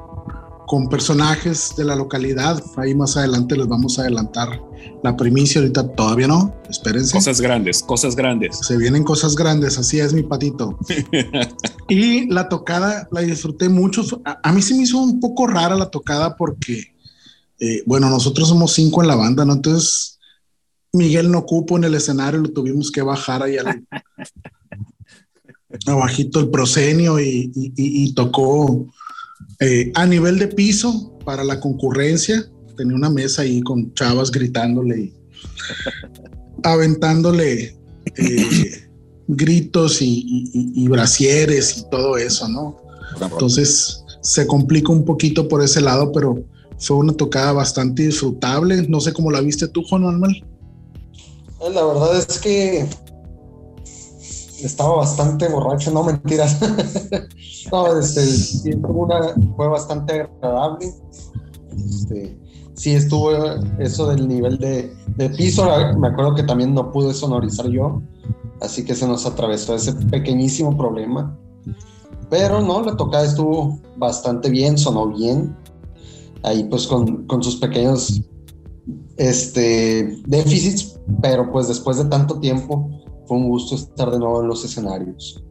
con 0.65 0.87
personajes 0.87 1.73
de 1.75 1.83
la 1.83 1.95
localidad. 1.95 2.61
Ahí 2.77 2.95
más 2.95 3.17
adelante 3.17 3.57
les 3.57 3.67
vamos 3.67 3.99
a 3.99 4.03
adelantar 4.03 4.61
la 5.03 5.17
primicia. 5.17 5.59
Ahorita 5.59 5.87
todavía 5.95 6.27
no. 6.27 6.55
Espérense. 6.69 7.13
Cosas 7.13 7.41
grandes, 7.41 7.83
cosas 7.83 8.15
grandes. 8.15 8.57
Se 8.61 8.77
vienen 8.77 9.03
cosas 9.03 9.35
grandes. 9.35 9.77
Así 9.77 9.99
es 9.99 10.13
mi 10.13 10.23
patito. 10.23 10.77
y 11.89 12.27
la 12.27 12.47
tocada 12.47 13.09
la 13.11 13.21
disfruté 13.21 13.67
mucho. 13.67 14.03
A, 14.23 14.39
a, 14.43 14.53
mí 14.53 14.61
se 14.61 14.75
me 14.75 14.83
hizo 14.83 14.97
un 14.97 15.19
poco 15.19 15.45
rara 15.47 15.75
la 15.75 15.89
tocada 15.89 16.37
porque, 16.37 16.93
eh, 17.59 17.83
bueno, 17.85 18.09
nosotros 18.09 18.47
somos 18.47 18.71
cinco 18.71 19.01
en 19.01 19.09
la 19.09 19.15
banda, 19.15 19.43
¿no? 19.43 19.53
Entonces 19.53 20.18
Miguel 20.93 21.31
no 21.31 21.45
cupo 21.45 21.77
en 21.77 21.83
el 21.83 21.95
escenario, 21.95 22.39
lo 22.39 22.51
tuvimos 22.51 22.91
que 22.91 23.01
bajar 23.01 23.43
ahí 23.43 23.57
al, 23.57 23.85
abajito 25.85 26.39
el 26.39 26.49
proscenio 26.49 27.19
y, 27.19 27.51
y, 27.55 27.73
y 27.75 28.13
tocó 28.13 28.87
eh, 29.59 29.91
a 29.95 30.05
nivel 30.05 30.39
de 30.39 30.47
piso 30.47 31.17
para 31.25 31.43
la 31.43 31.59
concurrencia. 31.59 32.45
Tenía 32.77 32.95
una 32.95 33.09
mesa 33.09 33.41
ahí 33.41 33.61
con 33.61 33.93
chavas 33.93 34.31
gritándole 34.31 34.99
y 34.99 35.13
aventándole 36.63 37.77
eh, 38.15 38.89
gritos 39.27 40.01
y, 40.01 40.49
y, 40.53 40.87
brasieres 40.87 41.77
y 41.77 41.89
todo 41.89 42.17
eso, 42.17 42.47
¿no? 42.47 42.77
Entonces 43.21 44.03
se 44.21 44.47
complica 44.47 44.91
un 44.91 45.05
poquito 45.05 45.47
por 45.47 45.61
ese 45.61 45.81
lado, 45.81 46.11
pero 46.11 46.43
fue 46.79 46.97
una 46.97 47.13
tocada 47.13 47.51
bastante 47.51 48.03
disfrutable. 48.03 48.87
No 48.87 49.01
sé 49.01 49.13
cómo 49.13 49.29
la 49.29 49.41
viste 49.41 49.67
tú, 49.67 49.83
Juan 49.83 50.03
Manuel. 50.03 50.43
La 51.61 51.85
verdad 51.85 52.17
es 52.17 52.39
que 52.39 52.87
estaba 54.63 54.97
bastante 54.97 55.47
borracho, 55.49 55.91
no 55.91 56.03
mentiras. 56.03 56.59
no, 57.71 57.99
este, 57.99 58.75
una, 58.87 59.33
fue 59.55 59.67
bastante 59.67 60.21
agradable. 60.21 60.93
Este, 61.77 62.39
sí 62.73 62.91
estuvo 62.91 63.31
eso 63.79 64.07
del 64.07 64.27
nivel 64.27 64.57
de, 64.57 64.93
de, 65.17 65.29
piso. 65.31 65.65
Me 65.97 66.07
acuerdo 66.07 66.35
que 66.35 66.43
también 66.43 66.73
no 66.73 66.91
pude 66.91 67.13
sonorizar 67.13 67.67
yo, 67.67 68.01
así 68.61 68.85
que 68.85 68.95
se 68.95 69.07
nos 69.07 69.25
atravesó 69.25 69.75
ese 69.75 69.93
pequeñísimo 69.93 70.75
problema. 70.77 71.37
Pero 72.29 72.61
no, 72.61 72.81
la 72.83 72.95
tocada 72.95 73.25
estuvo 73.25 73.79
bastante 73.97 74.49
bien, 74.49 74.77
sonó 74.77 75.07
bien. 75.07 75.55
Ahí 76.43 76.63
pues 76.63 76.87
con, 76.87 77.25
con 77.27 77.43
sus 77.43 77.57
pequeños 77.57 78.21
este, 79.17 80.17
déficits, 80.25 80.98
pero 81.21 81.51
pues 81.51 81.67
después 81.67 81.97
de 81.97 82.05
tanto 82.05 82.39
tiempo 82.39 82.89
fue 83.27 83.37
un 83.37 83.49
gusto 83.49 83.75
estar 83.75 84.09
de 84.11 84.19
nuevo 84.19 84.41
en 84.41 84.47
los 84.47 84.63
escenarios. 84.65 85.43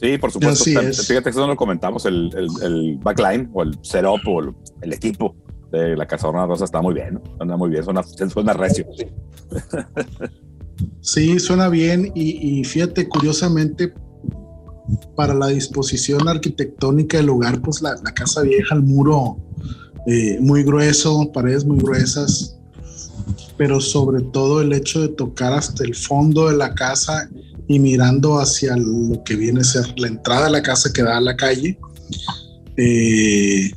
Sí, 0.00 0.18
por 0.18 0.30
supuesto. 0.30 0.64
Fíjate 0.64 1.22
que 1.22 1.30
eso 1.30 1.40
no 1.40 1.48
lo 1.48 1.56
comentamos, 1.56 2.04
el, 2.04 2.30
el, 2.36 2.48
el, 2.62 2.98
backline 2.98 3.50
o 3.54 3.62
el 3.62 3.78
setup 3.82 4.20
o 4.26 4.40
el, 4.40 4.54
el 4.82 4.92
equipo 4.92 5.34
de 5.70 5.96
la 5.96 6.06
Cazadora 6.06 6.46
Rosa 6.46 6.64
está 6.64 6.82
muy 6.82 6.94
bien, 6.94 7.14
¿no? 7.14 7.22
suena 7.36 7.56
muy 7.56 7.70
bien, 7.70 7.84
suena, 7.84 8.02
suena 8.32 8.52
recio. 8.52 8.86
Sí, 11.00 11.38
suena 11.38 11.68
bien 11.68 12.10
y, 12.14 12.60
y, 12.60 12.64
fíjate, 12.64 13.08
curiosamente, 13.08 13.94
para 15.16 15.34
la 15.34 15.48
disposición 15.48 16.28
arquitectónica 16.28 17.16
del 17.18 17.26
lugar, 17.26 17.60
pues 17.62 17.80
la, 17.80 17.94
la 18.04 18.12
casa 18.12 18.42
vieja, 18.42 18.74
el 18.74 18.82
muro 18.82 19.38
eh, 20.06 20.38
muy 20.40 20.62
grueso, 20.62 21.30
paredes 21.32 21.64
muy 21.64 21.78
gruesas, 21.78 22.58
pero 23.56 23.80
sobre 23.80 24.22
todo 24.22 24.60
el 24.60 24.72
hecho 24.72 25.00
de 25.00 25.08
tocar 25.08 25.52
hasta 25.52 25.84
el 25.84 25.94
fondo 25.94 26.48
de 26.48 26.56
la 26.56 26.74
casa 26.74 27.28
y 27.68 27.78
mirando 27.78 28.38
hacia 28.38 28.76
lo 28.76 29.22
que 29.24 29.36
viene 29.36 29.60
a 29.60 29.64
ser 29.64 29.94
la 29.98 30.08
entrada 30.08 30.46
de 30.46 30.50
la 30.50 30.62
casa 30.62 30.92
que 30.92 31.02
da 31.02 31.16
a 31.16 31.20
la 31.20 31.36
calle. 31.36 31.78
Eh, 32.76 33.70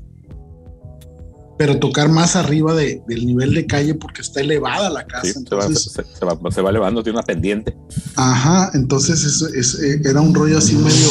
pero 1.57 1.79
tocar 1.79 2.09
más 2.09 2.35
arriba 2.35 2.75
de, 2.75 3.01
del 3.07 3.25
nivel 3.25 3.53
de 3.53 3.65
calle 3.65 3.95
porque 3.95 4.21
está 4.21 4.41
elevada 4.41 4.89
la 4.89 5.05
casa. 5.05 5.33
entonces, 5.35 5.91
se, 5.91 6.25
va, 6.25 6.37
se, 6.51 6.61
va, 6.61 6.69
elevando, 6.69 7.01
tiene 7.01 7.17
una 7.17 7.25
pendiente. 7.25 7.75
Ajá, 8.15 8.69
entonces 8.73 9.41
es, 9.41 9.79
era 10.05 10.21
un 10.21 10.35
rollo 10.35 10.59
así 10.59 10.75
medio, 10.75 11.09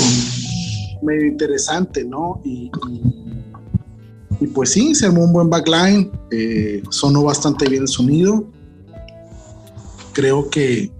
medio 1.02 1.26
interesante, 1.26 2.04
¿no? 2.04 2.40
Y, 2.44 2.70
y, 4.40 4.46
pues 4.48 4.70
sí, 4.70 4.94
se 4.94 5.06
armó 5.06 5.24
un 5.24 5.32
buen 5.32 5.50
backline, 5.50 6.12
eh, 6.30 6.82
sonó 6.90 7.24
bastante 7.24 7.68
bien 7.68 7.82
el 7.82 7.88
sonido. 7.88 8.46
Creo 10.16 10.48
que 10.48 10.90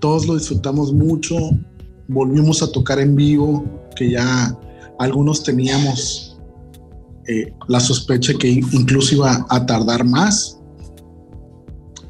todos 0.00 0.26
lo 0.26 0.36
disfrutamos 0.36 0.92
mucho, 0.92 1.34
volvimos 2.08 2.62
a 2.62 2.70
tocar 2.70 2.98
en 2.98 3.16
vivo, 3.16 3.64
que 3.96 4.10
ya 4.10 4.54
algunos 4.98 5.42
teníamos 5.42 6.38
eh, 7.26 7.54
la 7.68 7.80
sospecha 7.80 8.34
que 8.34 8.48
incluso 8.50 9.14
iba 9.14 9.46
a 9.48 9.64
tardar 9.64 10.04
más. 10.04 10.60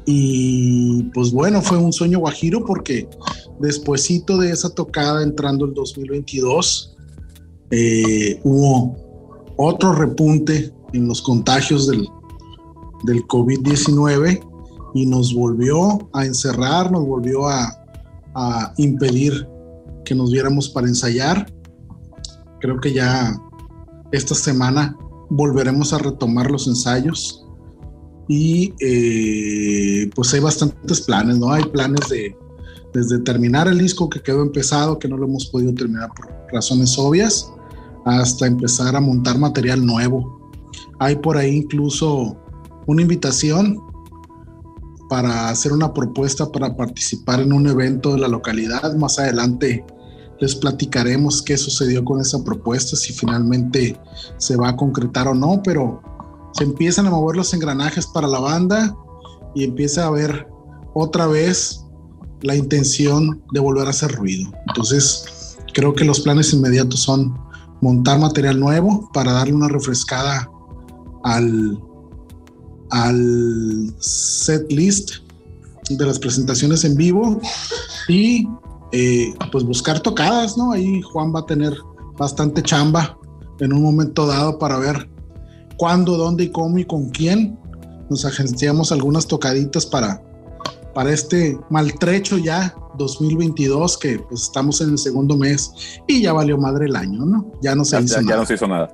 Y 0.05 1.03
pues 1.13 1.31
bueno, 1.31 1.61
fue 1.61 1.77
un 1.77 1.93
sueño 1.93 2.19
guajiro 2.19 2.65
porque 2.65 3.07
despuesito 3.61 4.37
de 4.37 4.51
esa 4.51 4.69
tocada 4.69 5.23
entrando 5.23 5.63
el 5.63 5.73
2022 5.73 6.97
eh, 7.71 8.41
hubo 8.43 8.93
otro 9.55 9.93
repunte 9.93 10.73
en 10.91 11.07
los 11.07 11.21
contagios 11.21 11.87
del, 11.87 12.05
del 13.05 13.23
COVID-19 13.23 14.56
y 14.97 15.05
nos 15.05 15.33
volvió 15.33 16.09
a 16.13 16.25
encerrar, 16.25 16.91
nos 16.91 17.05
volvió 17.05 17.47
a, 17.47 17.85
a 18.33 18.73
impedir 18.77 19.47
que 20.03 20.15
nos 20.15 20.31
viéramos 20.31 20.69
para 20.69 20.87
ensayar. 20.87 21.53
Creo 22.59 22.79
que 22.79 22.93
ya 22.93 23.39
esta 24.11 24.33
semana 24.33 24.97
volveremos 25.29 25.93
a 25.93 25.99
retomar 25.99 26.49
los 26.49 26.67
ensayos 26.67 27.45
y 28.27 28.73
eh, 28.79 30.09
pues 30.15 30.33
hay 30.33 30.39
bastantes 30.39 31.01
planes, 31.01 31.37
¿no? 31.37 31.51
Hay 31.51 31.63
planes 31.65 32.09
de 32.09 32.35
desde 32.93 33.19
terminar 33.19 33.67
el 33.67 33.77
disco 33.77 34.09
que 34.09 34.21
quedó 34.21 34.41
empezado, 34.41 34.97
que 34.97 35.07
no 35.07 35.17
lo 35.17 35.27
hemos 35.27 35.45
podido 35.45 35.71
terminar 35.75 36.09
por 36.15 36.33
razones 36.51 36.97
obvias, 36.97 37.51
hasta 38.05 38.47
empezar 38.47 38.95
a 38.95 39.01
montar 39.01 39.37
material 39.37 39.85
nuevo. 39.85 40.51
Hay 40.97 41.17
por 41.17 41.37
ahí 41.37 41.57
incluso 41.57 42.35
una 42.87 43.03
invitación 43.03 43.79
para 45.09 45.49
hacer 45.49 45.73
una 45.73 45.93
propuesta 45.93 46.51
para 46.51 46.75
participar 46.75 47.39
en 47.39 47.53
un 47.53 47.67
evento 47.67 48.13
de 48.13 48.19
la 48.19 48.27
localidad. 48.27 48.95
Más 48.95 49.19
adelante 49.19 49.85
les 50.39 50.55
platicaremos 50.55 51.41
qué 51.41 51.57
sucedió 51.57 52.03
con 52.05 52.21
esa 52.21 52.43
propuesta, 52.43 52.95
si 52.95 53.13
finalmente 53.13 53.99
se 54.37 54.55
va 54.55 54.69
a 54.69 54.75
concretar 54.75 55.27
o 55.27 55.33
no, 55.33 55.61
pero 55.63 56.01
se 56.53 56.63
empiezan 56.63 57.07
a 57.07 57.11
mover 57.11 57.35
los 57.35 57.53
engranajes 57.53 58.05
para 58.07 58.27
la 58.27 58.39
banda 58.39 58.95
y 59.55 59.63
empieza 59.63 60.03
a 60.03 60.07
haber 60.07 60.47
otra 60.93 61.27
vez 61.27 61.83
la 62.41 62.55
intención 62.55 63.43
de 63.51 63.59
volver 63.59 63.87
a 63.87 63.91
hacer 63.91 64.11
ruido. 64.11 64.51
Entonces, 64.67 65.57
creo 65.73 65.93
que 65.93 66.05
los 66.05 66.21
planes 66.21 66.53
inmediatos 66.53 67.01
son 67.01 67.37
montar 67.81 68.19
material 68.19 68.59
nuevo 68.59 69.09
para 69.13 69.33
darle 69.33 69.53
una 69.53 69.67
refrescada 69.67 70.49
al, 71.23 71.79
al 72.91 73.93
set 73.99 74.71
list 74.71 75.15
de 75.89 76.05
las 76.05 76.19
presentaciones 76.19 76.83
en 76.83 76.95
vivo 76.95 77.39
y 78.07 78.47
eh, 78.91 79.33
pues 79.51 79.63
buscar 79.63 79.99
tocadas, 79.99 80.57
¿no? 80.57 80.71
Ahí 80.71 81.01
Juan 81.01 81.33
va 81.33 81.41
a 81.41 81.45
tener 81.45 81.73
bastante 82.17 82.61
chamba 82.61 83.17
en 83.59 83.73
un 83.73 83.81
momento 83.81 84.25
dado 84.25 84.57
para 84.59 84.77
ver 84.77 85.09
cuándo, 85.77 86.17
dónde 86.17 86.45
y 86.45 86.51
cómo 86.51 86.77
y 86.77 86.85
con 86.85 87.09
quién 87.09 87.57
nos 88.09 88.25
agenciamos 88.25 88.91
algunas 88.91 89.27
tocaditas 89.27 89.85
para, 89.85 90.21
para 90.93 91.11
este 91.11 91.57
maltrecho 91.69 92.37
ya 92.37 92.75
2022 92.97 93.97
que 93.97 94.19
pues 94.19 94.43
estamos 94.43 94.81
en 94.81 94.91
el 94.91 94.97
segundo 94.97 95.37
mes 95.37 95.71
y 96.07 96.21
ya 96.21 96.33
valió 96.33 96.57
madre 96.57 96.85
el 96.85 96.95
año, 96.95 97.25
¿no? 97.25 97.51
Ya 97.61 97.75
no 97.75 97.85
se 97.85 97.99
hizo 98.01 98.21
nada. 98.21 98.29
Ya 98.29 98.37
no 98.37 98.45
se 98.45 98.53
hizo 98.55 98.67
nada. 98.67 98.91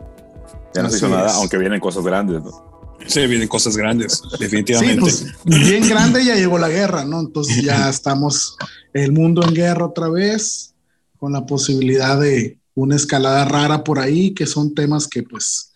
Ya 0.74 0.84
no 0.84 0.90
se 0.90 0.98
hizo 0.98 1.08
nada, 1.08 1.36
aunque 1.36 1.58
vienen 1.58 1.80
cosas 1.80 2.04
grandes, 2.04 2.44
¿no? 2.44 2.73
Sí, 3.08 3.28
vienen 3.28 3.48
cosas 3.48 3.76
grandes, 3.78 4.22
definitivamente. 4.40 5.12
Sí, 5.12 5.26
pues 5.44 5.66
bien 5.66 5.88
grande 5.88 6.24
ya 6.24 6.36
llegó 6.36 6.58
la 6.58 6.70
guerra, 6.70 7.06
¿no? 7.06 7.20
Entonces 7.20 7.64
ya 7.64 7.90
estamos 7.90 8.58
el 8.94 9.12
mundo 9.12 9.44
en 9.44 9.54
guerra 9.54 9.86
otra 9.86 10.10
vez, 10.10 10.74
con 11.18 11.34
la 11.34 11.46
posibilidad 11.46 12.20
de 12.20 12.60
una 12.76 12.96
escalada 12.96 13.46
rara 13.46 13.84
por 13.84 14.00
ahí, 14.00 14.34
que 14.34 14.46
son 14.46 14.74
temas 14.74 15.08
que 15.08 15.24
pues, 15.24 15.72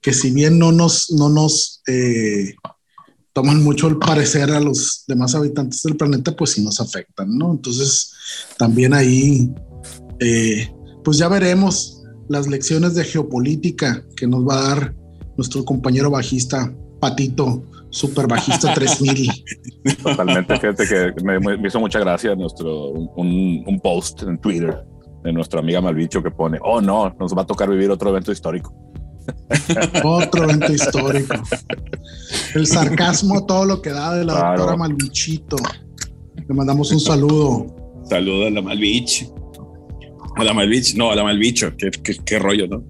que 0.00 0.12
si 0.12 0.30
bien 0.30 0.58
no 0.58 0.72
nos, 0.72 1.10
no 1.10 1.28
nos 1.28 1.82
eh, 1.86 2.54
toman 3.32 3.62
mucho 3.62 3.88
el 3.88 3.98
parecer 3.98 4.50
a 4.50 4.60
los 4.60 5.04
demás 5.06 5.34
habitantes 5.34 5.82
del 5.82 5.96
planeta, 5.96 6.34
pues 6.36 6.50
sí 6.50 6.62
nos 6.62 6.80
afectan, 6.80 7.36
¿no? 7.36 7.52
Entonces 7.52 8.12
también 8.58 8.94
ahí, 8.94 9.52
eh, 10.18 10.72
pues 11.04 11.18
ya 11.18 11.28
veremos 11.28 12.02
las 12.28 12.46
lecciones 12.46 12.94
de 12.94 13.04
geopolítica 13.04 14.04
que 14.16 14.26
nos 14.26 14.46
va 14.46 14.58
a 14.58 14.68
dar 14.68 14.99
nuestro 15.40 15.64
compañero 15.64 16.10
bajista 16.10 16.70
Patito, 17.00 17.62
super 17.88 18.26
bajista 18.26 18.74
3000. 18.74 19.30
Totalmente, 20.02 20.54
fíjate 20.54 20.86
que 20.86 21.14
me, 21.24 21.66
hizo 21.66 21.80
mucha 21.80 21.98
gracia 21.98 22.34
nuestro, 22.34 22.90
un, 22.90 23.80
post 23.82 24.22
en 24.24 24.36
Twitter 24.36 24.84
de 25.24 25.32
nuestra 25.32 25.60
amiga 25.60 25.80
Malvicho 25.80 26.22
que 26.22 26.30
pone, 26.30 26.58
oh 26.62 26.82
no, 26.82 27.16
nos 27.18 27.34
va 27.34 27.40
a 27.40 27.46
tocar 27.46 27.70
vivir 27.70 27.90
otro 27.90 28.10
evento 28.10 28.32
histórico. 28.32 28.74
otro 30.04 30.44
evento 30.44 30.74
histórico. 30.74 31.36
El 32.54 32.66
sarcasmo, 32.66 33.46
todo 33.46 33.64
lo 33.64 33.80
que 33.80 33.92
da 33.92 34.14
de 34.16 34.26
la 34.26 34.34
doctora 34.34 34.76
Malvichito. 34.76 35.56
Le 36.36 36.54
mandamos 36.54 36.92
un 36.92 37.00
saludo. 37.00 37.66
Saludo 38.04 38.46
a 38.46 38.50
la 38.50 38.60
Malvich. 38.60 39.26
A 40.40 40.44
la 40.44 40.54
Malvich, 40.54 40.94
no, 40.94 41.10
a 41.10 41.14
la 41.14 41.22
Malvicho, 41.22 41.76
qué, 41.76 41.90
qué 42.24 42.38
rollo, 42.38 42.66
¿no? 42.66 42.82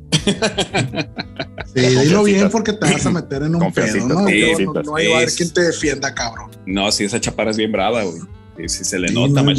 Sí, 1.75 1.81
dilo 1.81 2.25
bien 2.25 2.51
porque 2.51 2.73
te 2.73 2.93
vas 2.93 3.07
a 3.07 3.11
meter 3.11 3.43
en 3.43 3.55
un 3.55 3.73
pedo, 3.73 4.07
¿no? 4.07 4.15
no, 4.23 4.83
no, 4.83 4.97
hay 4.97 5.13
a 5.13 5.19
ver 5.19 5.31
quién 5.37 5.53
te 5.53 5.63
defienda, 5.63 6.13
cabrón. 6.15 6.51
No, 6.67 6.91
sí, 6.91 7.05
esa 7.05 7.21
chaparra 7.21 7.51
es 7.51 7.57
bien 7.57 7.71
brava, 7.71 8.03
güey. 8.03 8.21
Sí, 8.69 8.85
se 8.85 8.99
le 8.99 9.13
nota, 9.13 9.43
no, 9.43 9.53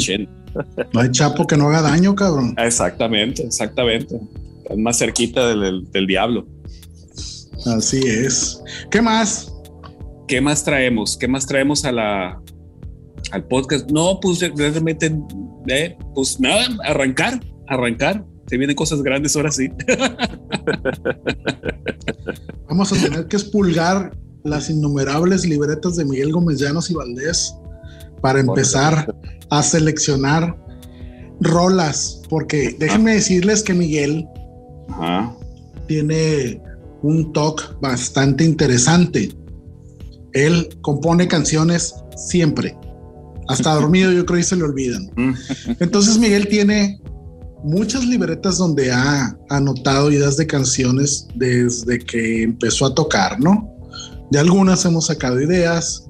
No 0.92 1.00
hay 1.00 1.10
chapo 1.10 1.46
que 1.46 1.56
no 1.56 1.68
haga 1.68 1.82
daño, 1.82 2.14
cabrón. 2.14 2.54
Exactamente, 2.58 3.42
exactamente. 3.44 4.20
Es 4.68 4.78
más 4.78 4.98
cerquita 4.98 5.48
del, 5.48 5.90
del, 5.90 6.06
diablo. 6.06 6.46
Así 7.66 8.00
es. 8.06 8.62
¿Qué 8.90 9.00
más? 9.00 9.52
¿Qué 10.28 10.40
más 10.40 10.64
traemos? 10.64 11.16
¿Qué 11.16 11.28
más 11.28 11.46
traemos 11.46 11.84
a 11.84 11.92
la, 11.92 12.40
al 13.32 13.44
podcast? 13.44 13.90
No, 13.90 14.20
pues 14.20 14.40
realmente, 14.40 15.14
eh, 15.68 15.96
pues 16.14 16.38
nada, 16.38 16.66
arrancar, 16.84 17.40
arrancar 17.68 18.24
se 18.48 18.58
vienen 18.58 18.76
cosas 18.76 19.02
grandes 19.02 19.34
ahora 19.36 19.50
sí. 19.50 19.70
Vamos 22.68 22.92
a 22.92 22.96
tener 22.96 23.26
que 23.26 23.36
expulgar 23.36 24.16
las 24.44 24.68
innumerables 24.68 25.46
libretas 25.46 25.96
de 25.96 26.04
Miguel 26.04 26.32
Gómez 26.32 26.58
Llanos 26.58 26.90
y 26.90 26.94
Valdés 26.94 27.54
para 28.20 28.40
empezar 28.40 29.14
a 29.50 29.62
seleccionar 29.62 30.58
rolas, 31.40 32.22
porque 32.28 32.76
déjenme 32.78 33.14
decirles 33.14 33.62
que 33.62 33.74
Miguel 33.74 34.26
tiene 35.86 36.60
un 37.02 37.32
talk 37.32 37.80
bastante 37.80 38.44
interesante. 38.44 39.32
Él 40.32 40.68
compone 40.82 41.28
canciones 41.28 41.94
siempre. 42.16 42.76
Hasta 43.48 43.74
dormido 43.74 44.12
yo 44.12 44.24
creo 44.24 44.38
que 44.38 44.44
se 44.44 44.56
le 44.56 44.64
olvidan. 44.64 45.10
Mm. 45.16 45.34
Entonces 45.80 46.18
Miguel 46.18 46.48
tiene 46.48 47.01
muchas 47.62 48.04
libretas 48.04 48.58
donde 48.58 48.90
ha 48.92 49.36
anotado 49.48 50.10
ideas 50.10 50.36
de 50.36 50.46
canciones 50.46 51.28
desde 51.34 51.98
que 51.98 52.42
empezó 52.42 52.86
a 52.86 52.94
tocar, 52.94 53.38
¿no? 53.40 53.68
De 54.30 54.38
algunas 54.38 54.84
hemos 54.84 55.06
sacado 55.06 55.40
ideas, 55.40 56.08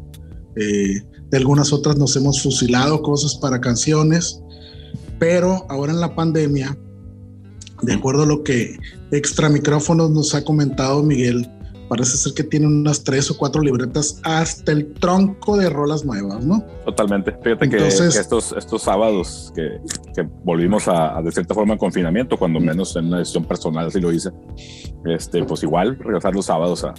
eh, 0.56 1.02
de 1.30 1.36
algunas 1.36 1.72
otras 1.72 1.96
nos 1.96 2.14
hemos 2.16 2.42
fusilado 2.42 3.02
cosas 3.02 3.34
para 3.36 3.60
canciones, 3.60 4.40
pero 5.18 5.66
ahora 5.68 5.92
en 5.92 6.00
la 6.00 6.14
pandemia, 6.14 6.76
de 7.82 7.92
acuerdo 7.94 8.22
a 8.22 8.26
lo 8.26 8.42
que 8.42 8.76
extra 9.10 9.48
micrófonos 9.48 10.10
nos 10.10 10.34
ha 10.34 10.44
comentado 10.44 11.02
Miguel, 11.02 11.50
parece 11.92 12.16
ser 12.16 12.32
que 12.32 12.42
tiene 12.42 12.66
unas 12.66 13.04
tres 13.04 13.30
o 13.30 13.36
cuatro 13.36 13.60
libretas 13.60 14.18
hasta 14.22 14.72
el 14.72 14.94
tronco 14.94 15.58
de 15.58 15.68
rolas 15.68 16.06
nuevas, 16.06 16.42
¿no? 16.42 16.64
Totalmente. 16.86 17.36
Fíjate 17.42 17.68
que, 17.68 17.86
estos, 17.86 18.54
estos 18.56 18.80
sábados 18.80 19.52
que, 19.54 19.78
que 20.14 20.26
volvimos 20.42 20.88
a, 20.88 21.20
de 21.20 21.30
cierta 21.30 21.52
forma 21.52 21.74
en 21.74 21.78
confinamiento, 21.78 22.38
cuando 22.38 22.60
menos 22.60 22.96
en 22.96 23.08
una 23.08 23.18
decisión 23.18 23.44
personal 23.44 23.88
así 23.88 24.00
lo 24.00 24.10
hice, 24.10 24.30
este, 25.04 25.44
pues 25.44 25.62
igual 25.64 25.98
regresar 25.98 26.34
los 26.34 26.46
sábados 26.46 26.82
a, 26.82 26.94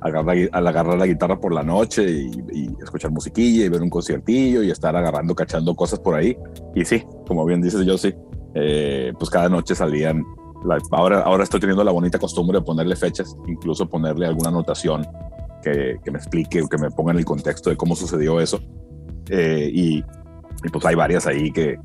agarrar, 0.00 0.36
a 0.52 0.58
agarrar 0.58 0.96
la 0.96 1.06
guitarra 1.08 1.40
por 1.40 1.52
la 1.52 1.64
noche 1.64 2.08
y, 2.08 2.70
escuchar 2.80 3.10
musiquilla 3.10 3.64
y 3.64 3.68
ver 3.68 3.82
un 3.82 3.90
conciertillo 3.90 4.62
y 4.62 4.70
estar 4.70 4.94
agarrando, 4.94 5.34
cachando 5.34 5.74
cosas 5.74 5.98
por 5.98 6.14
ahí. 6.14 6.36
Y 6.72 6.84
sí, 6.84 7.02
como 7.26 7.44
bien 7.44 7.60
dices 7.60 7.84
yo, 7.84 7.98
sí, 7.98 8.14
eh, 8.54 9.12
pues 9.18 9.28
cada 9.28 9.48
noche 9.48 9.74
salían 9.74 10.22
ahora, 10.90 11.20
ahora 11.20 11.44
estoy 11.44 11.60
teniendo 11.60 11.84
la 11.84 11.92
bonita 11.92 12.18
costumbre 12.18 12.58
de 12.58 12.64
ponerle 12.64 12.96
fechas, 12.96 13.36
incluso 13.46 13.88
ponerle 13.88 14.26
alguna 14.26 14.48
anotación 14.48 15.06
que, 15.62 15.96
que 16.04 16.10
me 16.10 16.18
explique 16.18 16.62
o 16.62 16.68
que 16.68 16.78
me 16.78 16.90
ponga 16.90 17.12
en 17.12 17.18
el 17.18 17.24
contexto 17.24 17.70
de 17.70 17.76
cómo 17.76 17.96
sucedió 17.96 18.40
eso. 18.40 18.60
Eh, 19.28 19.70
y, 19.72 19.98
y, 19.98 20.68
pues 20.72 20.84
hay 20.84 20.94
varias 20.94 21.26
ahí 21.26 21.50
que, 21.50 21.76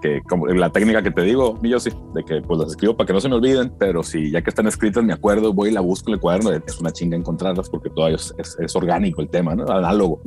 que 0.00 0.22
como 0.28 0.46
la 0.46 0.70
técnica 0.70 1.02
que 1.02 1.10
te 1.10 1.22
digo, 1.22 1.58
yo 1.62 1.78
sí, 1.78 1.90
de 2.14 2.24
que 2.24 2.40
pues 2.40 2.58
las 2.58 2.70
escribo 2.70 2.96
para 2.96 3.06
que 3.06 3.12
no 3.12 3.20
se 3.20 3.28
me 3.28 3.34
olviden, 3.34 3.72
pero 3.78 4.02
si 4.02 4.30
ya 4.30 4.42
que 4.42 4.50
están 4.50 4.66
escritas 4.66 5.04
me 5.04 5.12
acuerdo, 5.12 5.52
voy 5.52 5.70
y 5.70 5.72
la 5.72 5.80
busco 5.80 6.10
en 6.10 6.14
el 6.14 6.20
cuaderno, 6.20 6.52
es 6.52 6.80
una 6.80 6.90
chinga 6.92 7.16
encontrarlas 7.16 7.68
porque 7.68 7.90
todavía 7.90 8.16
es, 8.16 8.34
es, 8.58 8.76
orgánico 8.76 9.20
el 9.20 9.28
tema, 9.28 9.54
¿no? 9.54 9.66
Análogo. 9.68 10.20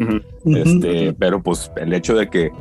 este, 0.45 1.13
Pero 1.13 1.41
pues 1.41 1.71
el 1.77 1.93
hecho 1.93 2.15
de 2.15 2.29
que 2.29 2.51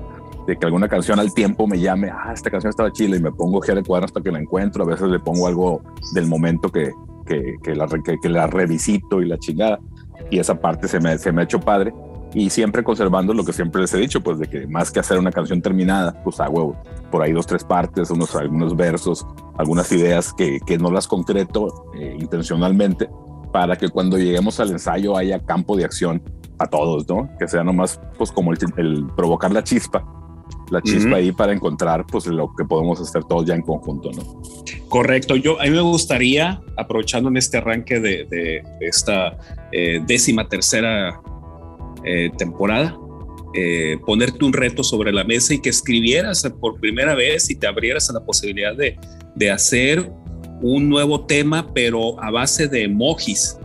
de 0.49 0.57
que 0.57 0.65
alguna 0.65 0.89
canción 0.89 1.21
al 1.21 1.35
tiempo 1.35 1.67
me 1.67 1.79
llame, 1.79 2.09
ah, 2.11 2.33
esta 2.33 2.51
canción 2.51 2.71
estaba 2.71 2.91
chila 2.91 3.17
y 3.17 3.21
me 3.21 3.31
pongo 3.31 3.63
a 3.63 3.67
el 3.71 3.85
cuaderno 3.85 4.07
hasta 4.07 4.23
que 4.23 4.33
la 4.33 4.39
encuentro, 4.39 4.83
a 4.83 4.87
veces 4.87 5.07
le 5.09 5.19
pongo 5.19 5.47
algo 5.47 5.83
del 6.15 6.27
momento 6.27 6.71
que, 6.71 6.91
que, 7.27 7.57
que 7.63 7.75
la, 7.75 7.87
que, 7.87 8.29
la 8.31 8.47
revisito 8.47 9.21
y 9.21 9.29
la 9.29 9.37
chingada, 9.37 9.79
y 10.31 10.39
esa 10.39 10.59
parte 10.59 10.89
se 10.89 11.01
me, 11.01 11.19
se 11.19 11.33
me 11.33 11.43
ha 11.43 11.45
hecho 11.45 11.61
padre, 11.61 11.93
y 12.33 12.49
siempre 12.49 12.83
conservando 12.83 13.35
lo 13.35 13.45
que 13.45 13.53
siempre 13.53 13.83
les 13.83 13.93
he 13.93 13.99
dicho, 13.99 14.23
pues 14.23 14.39
de 14.39 14.49
que 14.49 14.67
más 14.67 14.91
que 14.91 15.01
hacer 15.01 15.19
una 15.19 15.31
canción 15.31 15.61
terminada, 15.61 16.19
pues 16.25 16.41
a 16.41 16.49
huevo, 16.49 16.79
por 17.11 17.21
ahí 17.21 17.33
dos, 17.33 17.47
tres 17.47 17.63
partes, 17.63 18.11
unos, 18.11 18.35
algunos 18.35 18.75
versos, 18.75 19.27
algunas 19.59 19.93
ideas 19.93 20.33
que, 20.33 20.61
que 20.61 20.79
no 20.79 20.91
las 20.91 21.07
concreto 21.07 21.91
eh, 21.95 22.17
intencionalmente, 22.19 23.11
para 23.53 23.77
que 23.77 23.91
cuando 23.91 24.17
lleguemos 24.17 24.59
al 24.61 24.71
ensayo 24.71 25.15
haya 25.15 25.41
campo 25.41 25.77
de 25.77 25.85
acción 25.85 26.23
a 26.59 26.67
todos, 26.67 27.07
¿no? 27.07 27.29
Que 27.39 27.47
sea 27.47 27.63
nomás, 27.63 28.01
pues 28.17 28.33
como 28.33 28.51
el, 28.53 28.59
el 28.79 29.07
provocar 29.15 29.53
la 29.53 29.63
chispa 29.63 30.18
la 30.71 30.83
chispa 30.83 31.17
ahí 31.17 31.33
para 31.33 31.53
encontrar 31.53 32.07
pues 32.07 32.27
lo 32.27 32.53
que 32.55 32.65
podemos 32.65 33.01
hacer 33.01 33.25
todos 33.25 33.47
ya 33.47 33.55
en 33.55 33.63
conjunto, 33.63 34.11
¿no? 34.13 34.43
Correcto. 34.89 35.37
Yo 35.37 35.61
a 35.61 35.65
mí 35.65 35.71
me 35.71 35.81
gustaría, 35.81 36.61
aprovechando 36.77 37.29
en 37.29 37.37
este 37.37 37.59
arranque 37.59 38.01
de, 38.01 38.63
esta 38.81 39.37
eh, 39.73 40.01
décima 40.07 40.49
tercera 40.49 41.21
eh, 42.05 42.31
temporada, 42.37 42.97
eh, 43.55 43.99
ponerte 44.07 44.45
un 44.45 44.53
reto 44.53 44.83
sobre 44.83 45.13
la 45.13 45.25
mesa 45.25 45.55
y 45.55 45.61
que 45.61 45.71
escribieras 45.71 46.43
por 46.61 46.81
primera 46.81 47.15
vez 47.15 47.51
y 47.51 47.57
te 47.57 47.67
abrieras 47.67 48.11
a 48.11 48.15
la 48.15 48.21
posibilidad 48.25 48.75
de, 48.75 48.99
de 49.35 49.51
hacer 49.51 50.11
un 50.61 50.89
nuevo 50.89 51.25
tema, 51.25 51.67
pero 51.73 52.21
a 52.23 52.31
base 52.31 52.69
de 52.69 52.85
emojis. 52.85 53.57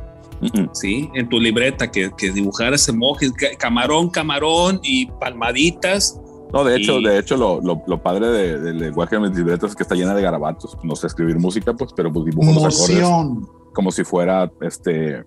¿Sí? 0.74 1.10
En 1.14 1.30
tu 1.30 1.40
libreta, 1.40 1.90
que, 1.90 2.12
que 2.18 2.30
dibujaras 2.30 2.90
emojis, 2.90 3.32
camarón, 3.58 4.10
camarón 4.10 4.82
y 4.84 5.06
palmaditas 5.06 6.20
no, 6.54 6.64
de 6.64 6.78
hecho, 6.78 7.02
de 7.02 7.18
hecho, 7.18 7.36
lo, 7.36 7.60
lo, 7.62 7.84
lo 7.88 8.02
padre 8.02 8.28
del 8.60 8.78
lenguaje 8.78 9.16
de 9.16 9.22
mis 9.22 9.36
libretas 9.36 9.72
es 9.72 9.76
que 9.76 9.82
está 9.82 9.96
llena 9.96 10.14
de 10.14 10.22
garabatos. 10.22 10.78
No 10.84 10.96
sé 10.96 11.08
escribir 11.08 11.40
música, 11.40 11.74
pues, 11.74 11.92
pero 11.96 12.14
pues 12.14 12.26
dibujo 12.26 12.54
los 12.54 12.76
acordes 12.76 13.50
como 13.74 13.92
si 13.92 14.04
fuera, 14.04 14.52
este, 14.62 15.24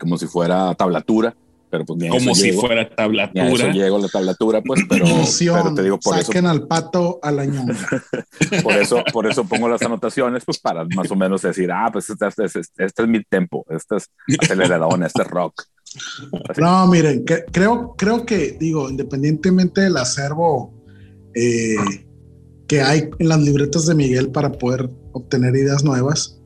como 0.00 0.16
si 0.18 0.26
fuera 0.26 0.74
tablatura. 0.74 1.36
Pero 1.68 1.84
pues 1.84 2.10
como 2.10 2.34
si 2.34 2.52
fuera 2.52 2.88
tablatura. 2.88 3.48
Eso 3.48 3.68
llego 3.68 3.98
la 3.98 4.08
tablatura, 4.08 4.62
pues, 4.62 4.82
pero, 4.88 5.04
pero 5.04 5.74
te 5.74 5.82
digo 5.82 5.98
por 5.98 6.16
Saquen 6.22 6.46
al 6.46 6.66
pato 6.66 7.18
a 7.20 7.32
la 7.32 7.44
por 8.62 8.72
eso, 8.74 9.02
por 9.12 9.26
eso 9.26 9.44
pongo 9.44 9.68
las 9.68 9.82
anotaciones, 9.82 10.44
pues, 10.44 10.58
para 10.58 10.84
más 10.84 11.10
o 11.10 11.16
menos 11.16 11.42
decir, 11.42 11.70
ah, 11.70 11.90
pues 11.92 12.08
este, 12.08 12.28
este, 12.28 12.44
este, 12.44 12.84
este 12.84 13.02
es 13.02 13.08
mi 13.08 13.22
tempo, 13.24 13.66
este 13.68 13.96
es 13.96 14.08
aceleradón, 14.40 15.02
este 15.02 15.22
es 15.22 15.28
rock. 15.28 15.64
No, 16.58 16.86
miren, 16.86 17.24
creo, 17.52 17.94
creo 17.96 18.26
que, 18.26 18.56
digo, 18.58 18.90
independientemente 18.90 19.82
del 19.82 19.96
acervo 19.96 20.74
eh, 21.34 21.76
que 22.66 22.80
hay 22.80 23.10
en 23.18 23.28
las 23.28 23.40
libretas 23.40 23.86
de 23.86 23.94
Miguel 23.94 24.30
para 24.30 24.52
poder 24.52 24.90
obtener 25.12 25.54
ideas 25.54 25.84
nuevas, 25.84 26.40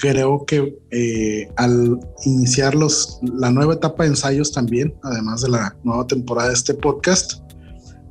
creo 0.00 0.44
que 0.44 0.78
eh, 0.90 1.48
al 1.56 1.98
iniciar 2.24 2.74
los, 2.74 3.18
la 3.22 3.50
nueva 3.50 3.74
etapa 3.74 4.02
de 4.02 4.10
ensayos 4.10 4.52
también, 4.52 4.94
además 5.02 5.42
de 5.42 5.50
la 5.50 5.76
nueva 5.84 6.06
temporada 6.06 6.48
de 6.48 6.54
este 6.54 6.74
podcast, 6.74 7.40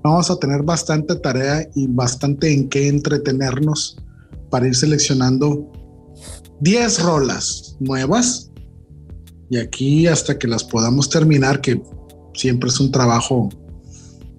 vamos 0.03 0.29
a 0.31 0.37
tener 0.37 0.63
bastante 0.63 1.15
tarea 1.15 1.67
y 1.75 1.87
bastante 1.87 2.51
en 2.51 2.69
qué 2.69 2.87
entretenernos 2.87 3.97
para 4.49 4.67
ir 4.67 4.75
seleccionando 4.75 5.71
10 6.61 7.03
rolas 7.03 7.75
nuevas 7.79 8.51
y 9.49 9.57
aquí 9.57 10.07
hasta 10.07 10.37
que 10.37 10.47
las 10.47 10.63
podamos 10.63 11.09
terminar, 11.09 11.61
que 11.61 11.81
siempre 12.33 12.69
es 12.69 12.79
un 12.79 12.91
trabajo 12.91 13.49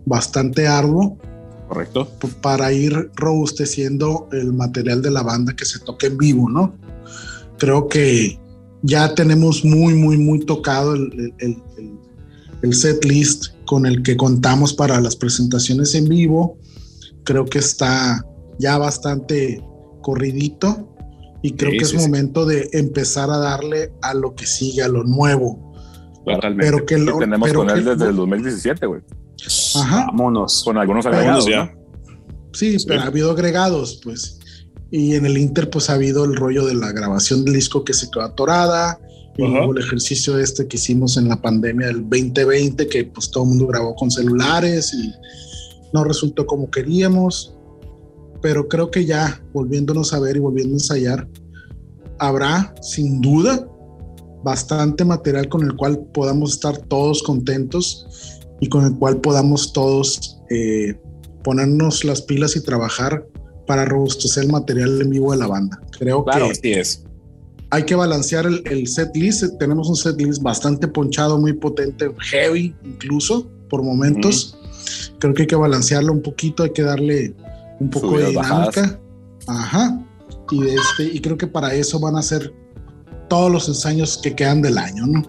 bastante 0.05 0.67
arduo. 0.67 1.19
Correcto. 1.69 2.09
Para 2.43 2.73
ir 2.73 3.11
robusteciendo 3.17 4.29
el 4.33 4.53
material 4.53 5.03
de 5.03 5.11
la 5.11 5.23
banda 5.23 5.55
que 5.55 5.65
se 5.65 5.81
toque 5.81 6.07
en 6.07 6.19
vivo, 6.19 6.49
¿no? 6.49 6.75
Creo 7.59 7.89
que 7.89 8.39
ya 8.83 9.15
tenemos 9.15 9.65
muy, 9.65 9.95
muy, 9.95 10.17
muy 10.17 10.45
tocado 10.45 10.95
el, 10.95 11.35
el, 11.39 11.57
el 12.63 12.75
set 12.75 13.05
list 13.05 13.47
con 13.65 13.87
el 13.87 14.03
que 14.03 14.17
contamos 14.17 14.75
para 14.75 15.01
las 15.01 15.17
presentaciones 15.17 15.95
en 15.95 16.09
vivo. 16.09 16.57
Creo 17.25 17.45
que 17.45 17.59
está 17.59 18.25
ya 18.59 18.79
bastante 18.79 19.63
corridito 20.03 20.96
y 21.47 21.53
creo 21.53 21.71
que 21.71 21.85
es 21.85 21.95
momento 21.95 22.45
de 22.45 22.69
empezar 22.73 23.31
a 23.31 23.39
darle 23.39 23.93
a 24.03 24.15
lo 24.15 24.35
que 24.35 24.47
sigue, 24.47 24.83
a 24.83 24.89
lo 24.89 25.05
nuevo. 25.05 25.73
Totalmente. 26.25 26.73
Pero 26.73 26.85
que 26.85 26.99
lo, 26.99 27.19
tenemos 27.19 27.53
con 27.53 27.71
él 27.71 27.85
desde 27.85 28.09
el 28.09 28.17
2017, 28.17 28.85
güey. 28.85 29.03
Ajá. 29.77 30.07
Vámonos. 30.07 30.65
Con 30.65 30.77
algunos 30.77 31.07
agregados 31.07 31.47
ya. 31.47 31.73
Sí, 32.53 32.79
pero 32.89 33.03
ha 33.03 33.05
habido 33.05 33.31
agregados, 33.31 34.01
pues. 34.03 34.41
Y 34.91 35.15
en 35.15 35.25
el 35.25 35.39
Inter, 35.39 35.71
pues 35.71 35.89
ha 35.89 35.93
habido 35.93 36.25
el 36.25 36.35
rollo 36.35 36.67
de 36.67 36.75
la 36.75 36.91
grabación 36.91 37.45
del 37.45 37.55
disco 37.55 37.85
que 37.85 37.95
se 37.95 38.11
quedó 38.11 38.25
atorada. 38.25 38.99
Y 39.37 39.47
luego 39.47 39.71
el 39.71 39.85
ejercicio 39.85 40.41
este 40.41 40.67
que 40.67 40.79
hicimos 40.79 41.17
en 41.17 41.29
la 41.29 41.41
pandemia 41.41 41.87
del 41.87 42.01
2020, 42.01 42.89
que 42.89 43.05
pues 43.05 43.31
todo 43.31 43.45
el 43.45 43.51
mundo 43.51 43.69
grabó 43.69 43.95
con 43.95 44.11
celulares 44.11 44.93
y 44.95 45.13
no 45.93 46.03
resultó 46.03 46.45
como 46.45 46.69
queríamos 46.73 47.56
pero 48.47 48.69
creo 48.69 48.93
que 48.93 49.05
ya 49.05 49.43
volviéndonos 49.53 50.15
a 50.15 50.21
ver 50.21 50.37
y 50.37 50.39
volviendo 50.39 50.75
a 50.75 50.77
ensayar, 50.77 51.29
habrá 52.21 52.73
sin 52.81 53.21
duda 53.21 53.69
bastante 54.45 55.05
material 55.05 55.49
con 55.49 55.65
el 55.65 55.75
cual 55.75 55.99
podamos 56.15 56.53
estar 56.53 56.79
todos 56.79 57.25
contentos 57.25 58.07
y 58.61 58.69
con 58.69 58.85
el 58.85 58.97
cual 59.01 59.21
podamos 59.21 59.73
todos 59.73 60.41
eh, 60.49 60.95
ponernos 61.43 62.05
las 62.05 62.23
pilas 62.23 62.55
y 62.55 62.63
trabajar 62.63 63.27
para 63.67 63.85
robustecer 63.85 64.45
el 64.45 64.53
material 64.53 65.03
en 65.03 65.11
vivo 65.11 65.33
de 65.33 65.39
la 65.39 65.49
banda. 65.49 65.83
Creo 65.99 66.25
que 66.25 66.55
sí 66.55 66.73
es. 66.73 67.03
hay 67.71 67.83
que 67.83 67.97
balancear 67.97 68.47
el, 68.47 68.63
el, 68.67 68.87
set 68.87 69.11
list. 69.17 69.59
Tenemos 69.59 69.89
un 69.89 69.97
set 69.97 70.21
list 70.21 70.41
bastante 70.41 70.87
ponchado, 70.87 71.37
muy 71.41 71.53
potente, 71.53 72.09
heavy 72.31 72.77
incluso 72.85 73.51
por 73.69 73.83
momentos. 73.83 74.57
Creo 75.19 75.35
que 75.35 75.43
hay 75.43 75.49
que 75.49 75.57
balancearlo 75.57 76.13
un 76.13 76.23
poquito, 76.23 76.63
hay 76.63 76.71
que 76.71 76.83
darle 76.83 77.35
un 77.81 77.91
poco 77.91 78.19
de 78.19 78.31
dinámica. 78.31 79.01
Ajá. 79.47 80.03
Y, 80.51 80.63
este, 80.63 81.05
y 81.13 81.21
creo 81.21 81.37
que 81.37 81.47
para 81.47 81.75
eso 81.75 81.99
van 82.01 82.17
a 82.17 82.23
ser 82.23 82.53
todos 83.29 83.51
los 83.51 83.69
ensayos 83.69 84.19
que 84.23 84.35
quedan 84.35 84.63
del 84.63 84.79
año, 84.79 85.07
¿no? 85.07 85.23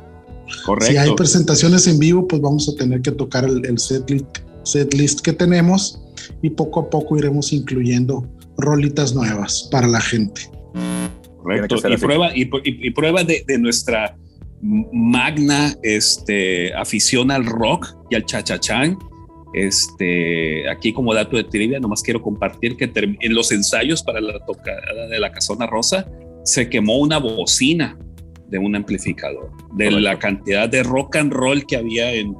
Correcto. 0.65 0.91
Si 0.91 0.97
hay 0.97 1.13
presentaciones 1.15 1.87
en 1.87 1.99
vivo, 1.99 2.27
pues 2.27 2.41
vamos 2.41 2.69
a 2.69 2.75
tener 2.77 3.01
que 3.01 3.11
tocar 3.11 3.45
el, 3.45 3.65
el 3.65 3.77
set, 3.79 4.93
list, 4.93 5.21
que 5.21 5.33
tenemos 5.33 6.01
y 6.41 6.49
poco 6.49 6.81
a 6.81 6.89
poco 6.89 7.17
iremos 7.17 7.51
incluyendo 7.51 8.27
rolitas 8.57 9.13
nuevas 9.13 9.67
para 9.71 9.87
la 9.87 9.99
gente. 9.99 10.49
Correcto. 11.41 11.75
Y 11.89 11.97
prueba, 11.97 12.29
y, 12.35 12.91
prueba 12.91 13.23
de, 13.23 13.43
de, 13.47 13.57
nuestra 13.57 14.17
magna 14.61 15.75
este, 15.83 16.73
afición 16.73 17.31
al 17.31 17.45
rock 17.45 17.95
y 18.09 18.15
al 18.15 18.25
chachachán 18.25 18.97
este, 19.53 20.69
aquí 20.69 20.93
como 20.93 21.13
dato 21.13 21.37
de 21.37 21.43
trivia, 21.43 21.79
nomás 21.79 22.01
quiero 22.01 22.21
compartir 22.21 22.75
que 22.77 22.91
en 22.93 23.33
los 23.33 23.51
ensayos 23.51 24.03
para 24.03 24.21
la 24.21 24.39
tocada 24.45 25.07
de 25.09 25.19
la 25.19 25.31
Casona 25.31 25.67
Rosa 25.67 26.09
se 26.43 26.69
quemó 26.69 26.97
una 26.97 27.17
bocina 27.17 27.97
de 28.47 28.57
un 28.57 28.75
amplificador, 28.75 29.51
de 29.73 29.91
la 29.91 30.17
cantidad 30.17 30.69
de 30.69 30.83
rock 30.83 31.17
and 31.17 31.33
roll 31.33 31.65
que 31.65 31.75
había 31.75 32.13
en, 32.13 32.35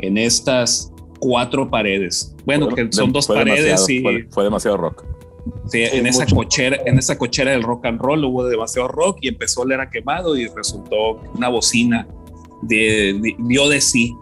en 0.00 0.18
estas 0.18 0.92
cuatro 1.20 1.70
paredes. 1.70 2.34
Bueno, 2.44 2.68
que 2.68 2.88
son 2.90 3.12
dos 3.12 3.28
paredes 3.28 3.88
y 3.88 4.02
fue, 4.30 4.44
demasiado 4.44 4.76
rock. 4.76 5.04
Sí, 5.68 5.82
en 5.82 6.06
esa 6.06 6.26
cochera, 6.26 6.78
en 6.84 6.98
esa 6.98 7.16
cochera 7.16 7.52
del 7.52 7.62
rock 7.62 7.86
and 7.86 8.00
roll 8.00 8.24
hubo 8.24 8.44
demasiado 8.44 8.88
rock 8.88 9.18
y 9.20 9.28
empezó 9.28 9.62
a 9.62 9.66
leer 9.66 9.80
a 9.80 9.90
quemado 9.90 10.36
y 10.36 10.46
resultó 10.48 11.20
una 11.34 11.48
bocina 11.48 12.06
de, 12.62 13.34
dio 13.38 13.68
de 13.68 13.80
sí 13.80 14.14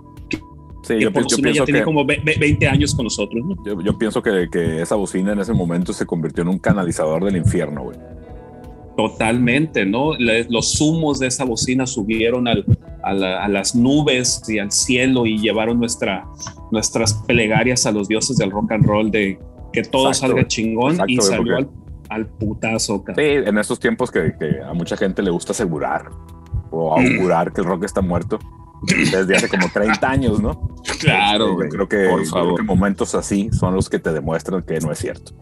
Sí, 0.91 1.01
yo, 1.01 1.13
pienso 1.13 1.37
ya 1.39 1.65
tiene 1.65 1.85
como 1.85 2.05
20 2.05 2.67
años 2.67 2.95
con 2.95 3.05
nosotros. 3.05 3.45
Yo, 3.85 3.97
pienso 3.97 4.21
que, 4.23 4.49
que, 4.51 4.83
esa 4.83 4.97
bocina 4.97 5.33
en 5.33 5.39
ese 5.39 5.53
momento 5.53 5.93
se 5.93 6.05
convirtió 6.05 6.43
en 6.43 6.49
un 6.49 6.59
canalizador 6.59 7.25
del 7.25 7.37
infierno, 7.37 7.85
güey. 7.85 7.97
Totalmente, 8.97 9.87
¿no? 9.87 10.15
los 10.19 10.81
humos 10.81 11.21
de 11.21 11.29
esa 11.29 11.45
bocina 11.45 11.87
subieron 11.87 12.49
al, 12.49 12.67
a, 13.03 13.49
las 13.49 13.75
nubes 13.75 14.43
y 14.49 14.59
al 14.59 14.73
cielo 14.73 15.27
y 15.27 15.39
llevaron 15.39 15.79
nuestra, 15.79 16.27
nuestras 16.71 17.15
plegarias 17.15 17.87
a 17.87 17.93
los 17.93 18.09
dioses 18.09 18.37
del 18.37 18.51
rock 18.51 18.73
and 18.73 18.85
roll 18.85 19.11
de 19.11 19.39
que 19.73 19.83
todo 19.83 20.13
salga 20.13 20.47
chingón 20.47 20.99
y 21.07 21.17
salió 21.19 21.57
al, 22.09 22.27
putazo. 22.27 23.05
Sí, 23.15 23.23
en 23.23 23.57
estos 23.57 23.79
tiempos 23.79 24.11
que, 24.11 24.35
que, 24.39 24.61
a 24.61 24.75
mucha 24.75 24.97
gente 24.97 25.23
le 25.23 25.31
gusta 25.31 25.53
asegurar 25.53 26.11
o 26.73 26.93
augurar 26.93 27.53
que 27.53 27.61
el 27.61 27.69
rock 27.69 27.85
está 27.85 28.01
muerto 28.01 28.39
desde 28.83 29.37
hace 29.37 29.49
como 29.49 29.69
30 29.73 30.11
años, 30.11 30.41
¿no? 30.41 30.70
Claro, 31.01 31.63
Yo 31.63 31.69
creo 31.69 31.89
que, 31.89 31.97
por 32.09 32.11
yo 32.11 32.17
creo 32.17 32.27
favor. 32.27 32.57
que 32.57 32.63
momentos 32.63 33.15
así 33.15 33.49
son 33.53 33.75
los 33.75 33.89
que 33.89 33.99
te 33.99 34.13
demuestran 34.13 34.63
que 34.63 34.79
no 34.81 34.93
es 34.93 34.99
cierto. 34.99 35.33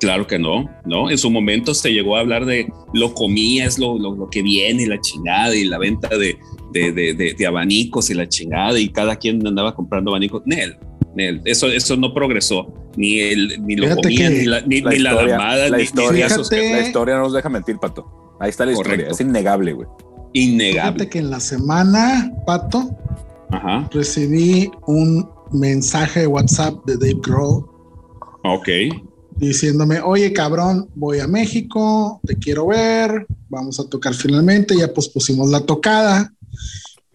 Claro 0.00 0.26
que 0.26 0.38
no, 0.38 0.68
¿no? 0.84 1.08
En 1.10 1.16
su 1.16 1.30
momento 1.30 1.72
se 1.74 1.90
llegó 1.90 2.16
a 2.16 2.20
hablar 2.20 2.44
de 2.44 2.70
lo 2.92 3.14
comía, 3.14 3.64
es 3.64 3.78
lo, 3.78 3.98
lo, 3.98 4.14
lo 4.14 4.28
que 4.28 4.42
viene 4.42 4.82
y 4.82 4.86
la 4.86 5.00
chingada 5.00 5.54
y 5.54 5.64
la 5.64 5.78
venta 5.78 6.08
de, 6.08 6.36
de, 6.72 6.92
de, 6.92 7.14
de, 7.14 7.34
de 7.38 7.46
abanicos 7.46 8.10
y 8.10 8.14
la 8.14 8.28
chingada 8.28 8.78
y 8.78 8.90
cada 8.90 9.16
quien 9.16 9.46
andaba 9.46 9.74
comprando 9.74 10.10
abanicos. 10.10 10.42
Nel, 10.44 10.76
Nel, 11.14 11.40
eso, 11.46 11.68
eso 11.68 11.96
no 11.96 12.12
progresó. 12.12 12.74
Ni, 12.98 13.20
el, 13.20 13.64
ni 13.64 13.76
lo 13.76 13.84
Fíjate 13.84 14.02
comían, 14.02 14.32
que 14.32 14.38
ni 14.40 14.44
la, 14.46 14.60
ni, 14.62 14.80
La 14.82 14.90
ni 14.90 14.98
la 14.98 15.10
historia- 15.12 15.32
damada, 15.32 15.68
la 15.70 15.76
ni, 15.78 15.82
historia- 15.82 16.28
Fíjate- 16.28 16.72
La 16.72 16.80
historia 16.86 17.14
no 17.16 17.20
nos 17.22 17.32
deja 17.32 17.48
mentir, 17.48 17.76
Pato. 17.78 18.36
Ahí 18.38 18.50
está 18.50 18.66
la 18.66 18.72
historia, 18.72 18.92
Correcto. 18.96 19.14
es 19.14 19.20
innegable, 19.22 19.72
güey. 19.72 19.88
innegable. 20.34 20.92
Fíjate 20.92 21.08
que 21.08 21.18
en 21.20 21.30
la 21.30 21.40
semana, 21.40 22.30
Pato, 22.46 22.90
Ajá, 23.50 23.88
recibí 23.92 24.70
un 24.86 25.28
mensaje 25.52 26.20
de 26.20 26.26
WhatsApp 26.26 26.84
de 26.84 26.96
Dave 26.96 27.20
Grohl 27.22 27.64
ok. 28.42 28.68
diciéndome, 29.36 30.00
oye 30.00 30.32
cabrón, 30.32 30.88
voy 30.94 31.20
a 31.20 31.26
México, 31.26 32.20
te 32.26 32.36
quiero 32.36 32.66
ver, 32.68 33.26
vamos 33.48 33.78
a 33.80 33.88
tocar 33.88 34.14
finalmente, 34.14 34.76
ya 34.76 34.92
pospusimos 34.92 35.50
la 35.50 35.60
tocada. 35.60 36.32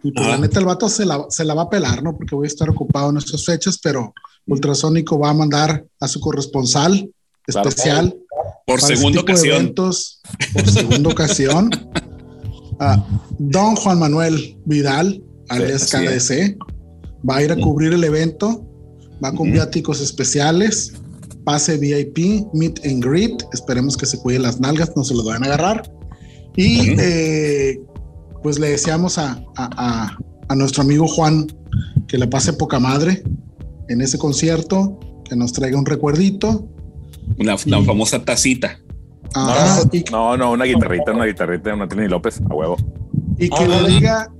Y 0.04 0.10
pues 0.10 0.26
Ajá. 0.26 0.36
la 0.36 0.42
neta 0.42 0.58
el 0.58 0.66
vato 0.66 0.88
se 0.88 1.06
la, 1.06 1.26
se 1.28 1.44
la 1.44 1.54
va 1.54 1.62
a 1.62 1.70
pelar, 1.70 2.02
¿no? 2.02 2.16
Porque 2.16 2.34
voy 2.34 2.46
a 2.46 2.48
estar 2.48 2.68
ocupado 2.68 3.10
en 3.10 3.18
estas 3.18 3.44
fechas, 3.44 3.78
pero 3.80 4.12
Ultrasónico 4.46 5.18
va 5.18 5.30
a 5.30 5.34
mandar 5.34 5.84
a 6.00 6.08
su 6.08 6.18
corresponsal 6.18 7.08
especial 7.46 8.16
Por 8.66 8.78
ese 8.78 8.96
segunda 8.96 9.20
ocasión. 9.20 9.56
eventos, 9.56 10.20
por 10.52 10.68
segunda 10.68 11.10
ocasión, 11.10 11.70
a 12.80 13.04
Don 13.38 13.76
Juan 13.76 13.98
Manuel 14.00 14.58
Vidal, 14.64 15.22
alias 15.48 15.82
así 15.94 16.06
KDC, 16.06 16.58
va 17.28 17.36
a 17.36 17.42
ir 17.42 17.52
a 17.52 17.56
cubrir 17.56 17.92
el 17.92 18.04
evento, 18.04 18.64
va 19.24 19.32
con 19.32 19.52
viáticos 19.52 20.00
especiales, 20.00 20.94
pase 21.44 21.76
VIP, 21.78 22.46
meet 22.54 22.84
and 22.86 23.04
greet, 23.04 23.42
esperemos 23.52 23.96
que 23.96 24.06
se 24.06 24.18
cuide 24.18 24.38
las 24.38 24.60
nalgas, 24.60 24.92
no 24.96 25.04
se 25.04 25.14
los 25.14 25.24
vayan 25.24 25.44
a 25.44 25.46
agarrar. 25.46 25.92
Y 26.56 26.94
eh, 27.00 27.80
pues 28.42 28.58
le 28.58 28.70
deseamos 28.70 29.18
a, 29.18 29.42
a- 29.56 29.70
a- 29.76 30.18
a 30.48 30.54
nuestro 30.56 30.82
amigo 30.82 31.06
Juan 31.08 31.46
que 32.08 32.18
le 32.18 32.26
pase 32.26 32.52
poca 32.52 32.78
madre 32.78 33.22
en 33.88 34.00
ese 34.02 34.18
concierto, 34.18 34.98
que 35.24 35.34
nos 35.36 35.52
traiga 35.52 35.78
un 35.78 35.86
recuerdito. 35.86 36.68
Una, 37.38 37.56
la 37.64 37.78
Y- 37.80 37.84
famosa 37.84 38.22
tacita. 38.24 38.78
Y, 39.92 40.04
No, 40.10 40.36
no, 40.36 40.52
una 40.52 40.64
guitarrita, 40.66 41.12
una 41.12 41.24
guitarrita 41.24 41.74
de 41.74 42.04
y 42.04 42.08
López, 42.08 42.40
a 42.50 42.54
huevo. 42.54 42.76
y 43.38 43.48
que 43.48 43.64
Ah, 43.64 43.66
le 43.82 43.88
diga 43.88 44.32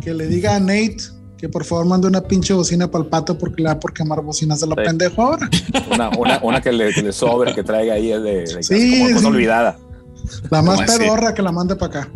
que 0.00 0.14
le 0.14 0.26
diga 0.26 0.56
a 0.56 0.60
Nate 0.60 0.96
que 1.38 1.48
por 1.48 1.64
favor 1.64 1.86
mande 1.86 2.06
una 2.06 2.20
pinche 2.20 2.52
bocina 2.52 2.90
para 2.90 3.04
el 3.04 3.08
pato 3.10 3.38
porque 3.38 3.62
le 3.62 3.68
da 3.70 3.80
por 3.80 3.94
quemar 3.94 4.20
bocinas 4.22 4.60
de 4.60 4.66
la 4.66 4.74
Sí. 4.76 4.82
pendejo 4.84 5.22
ahora. 5.22 5.48
Una, 5.90 6.10
una, 6.18 6.38
una 6.42 6.60
que, 6.60 6.70
le, 6.70 6.92
que 6.92 7.02
le 7.02 7.12
sobre, 7.12 7.54
que 7.54 7.62
traiga 7.62 7.94
ahí 7.94 8.12
es 8.12 8.22
de, 8.22 8.32
de 8.56 8.62
Sí, 8.62 9.04
como 9.08 9.20
sí. 9.20 9.26
olvidada. 9.26 9.78
La 10.50 10.60
más 10.60 10.82
pedorra 10.82 11.32
que 11.32 11.40
la 11.40 11.50
mande 11.50 11.76
para 11.76 12.00
acá. 12.00 12.12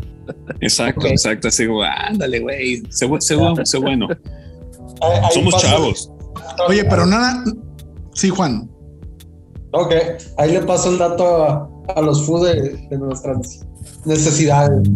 Exacto, 0.61 1.07
exacto. 1.07 1.49
Así, 1.49 1.67
como, 1.67 1.83
ándale, 1.83 2.41
güey. 2.41 2.83
Sé, 2.91 3.09
sé 3.21 3.37
sé 3.65 3.79
bueno. 3.79 4.09
Ahí- 5.01 5.21
ahí 5.23 5.33
Somos 5.33 5.55
pasa- 5.55 5.69
chavos. 5.71 6.11
Oye, 6.69 6.85
pero 6.85 7.07
nada. 7.07 7.45
Sí, 8.13 8.29
Juan. 8.29 8.71
Ok, 9.73 9.93
ahí 10.37 10.53
le 10.53 10.61
paso 10.61 10.91
el 10.91 10.99
dato 10.99 11.45
a, 11.45 11.69
a 11.97 12.01
los 12.03 12.25
food 12.27 12.47
de, 12.47 12.87
de 12.91 12.99
nuestras 12.99 13.65
necesidades. 14.05 14.87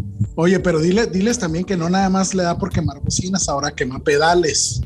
Oye, 0.41 0.61
pero 0.61 0.79
dile, 0.79 1.07
diles 1.07 1.37
también 1.37 1.65
que 1.65 1.77
no 1.77 1.91
nada 1.91 2.09
más 2.09 2.33
le 2.33 2.45
da 2.45 2.57
por 2.57 2.71
quemar 2.71 3.01
bocinas, 3.01 3.49
ahora 3.49 3.73
quema 3.73 3.99
pedales. 3.99 4.81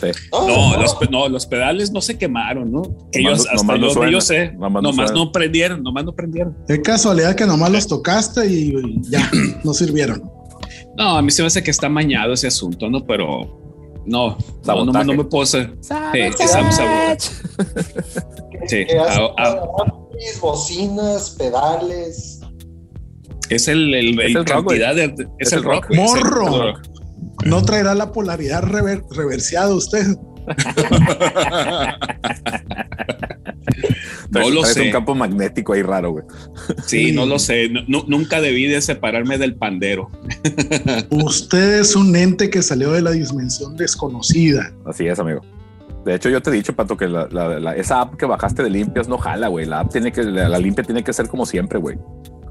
Sí. 0.00 0.06
No, 0.30 0.76
los, 0.80 0.94
pe- 0.94 1.08
no, 1.10 1.28
los 1.28 1.44
pedales 1.44 1.90
no 1.90 2.00
se 2.00 2.16
quemaron, 2.16 2.70
¿no? 2.70 2.82
Nomás 2.82 3.08
ellos, 3.14 3.38
no- 3.38 3.50
hasta 3.50 3.56
nomás 3.56 3.80
no 3.80 3.86
yo, 3.88 3.92
suena, 3.94 4.12
yo 4.12 4.20
sé, 4.20 4.52
nomás 4.52 4.82
no 4.84 4.90
nomás 4.92 5.12
no 5.12 5.32
prendieron, 5.32 5.82
nomás 5.82 6.04
no 6.04 6.12
prendieron. 6.14 6.56
Qué 6.68 6.80
casualidad 6.82 7.34
que 7.34 7.46
nomás 7.46 7.70
los 7.72 7.86
tocaste 7.88 8.46
y, 8.46 8.76
y 8.76 9.00
ya, 9.10 9.28
no 9.64 9.74
sirvieron. 9.74 10.30
No, 10.96 11.16
a 11.16 11.22
mí 11.22 11.32
se 11.32 11.42
me 11.42 11.48
hace 11.48 11.64
que 11.64 11.72
está 11.72 11.88
mañado 11.88 12.32
ese 12.34 12.46
asunto, 12.46 12.88
¿no? 12.88 13.04
Pero 13.04 13.58
no, 14.06 14.38
no, 14.64 14.84
no, 14.84 15.02
no 15.02 15.12
me 15.14 15.24
puedo 15.24 15.42
hacer. 15.42 15.76
Sí, 18.68 18.86
sabotaje. 18.88 19.26
Ah, 19.38 19.60
amplis, 19.84 20.40
bocinas, 20.40 21.30
pedales. 21.30 22.35
Es 23.50 23.68
el, 23.68 23.94
el, 23.94 24.18
Es 24.20 24.26
el 24.30 24.36
el 24.38 24.44
rock, 24.46 24.66
cantidad 24.68 24.94
de, 24.94 25.04
es, 25.04 25.12
Es 25.48 25.52
el 25.52 25.62
rock. 25.64 25.86
¡Morro! 25.94 26.16
es 26.16 26.22
el 26.24 26.30
rock. 26.30 26.80
No 27.44 27.62
traerá 27.62 27.94
la 27.94 28.12
polaridad 28.12 28.62
rever- 28.64 29.04
reversiada 29.10 29.74
usted. 29.74 30.06
No 34.30 34.50
lo 34.50 34.64
sé. 34.64 34.82
un 34.82 34.90
campo 34.90 35.14
magnético 35.14 35.72
ahí 35.72 35.82
raro, 35.82 36.10
güey. 36.10 36.24
Sí, 36.86 37.12
no 37.12 37.26
lo 37.26 37.38
sé. 37.38 37.68
No- 37.88 38.04
nunca 38.06 38.40
debí 38.40 38.66
de 38.66 38.80
separarme 38.80 39.38
del 39.38 39.54
pandero. 39.54 40.10
Usted 41.10 41.80
es 41.80 41.94
un 41.96 42.14
ente 42.16 42.50
que 42.50 42.62
salió 42.62 42.92
de 42.92 43.02
la 43.02 43.12
dimensión 43.12 43.76
desconocida. 43.76 44.72
Así 44.84 45.06
es, 45.06 45.18
amigo. 45.18 45.40
De 46.04 46.14
hecho, 46.14 46.28
yo 46.28 46.40
te 46.40 46.50
he 46.50 46.52
dicho, 46.52 46.74
Pato, 46.74 46.96
que 46.96 47.08
la, 47.08 47.28
la- 47.30 47.58
la- 47.60 47.76
esa 47.76 48.00
app 48.00 48.16
que 48.16 48.26
bajaste 48.26 48.62
de 48.62 48.70
limpias 48.70 49.08
no 49.08 49.18
jala, 49.18 49.48
güey. 49.48 49.66
La 49.66 49.80
app 49.80 49.92
tiene 49.92 50.12
que, 50.12 50.22
la, 50.22 50.48
la 50.48 50.58
limpia 50.58 50.84
tiene 50.84 51.02
que 51.02 51.12
ser 51.12 51.28
como 51.28 51.46
siempre, 51.46 51.78
güey. 51.78 51.98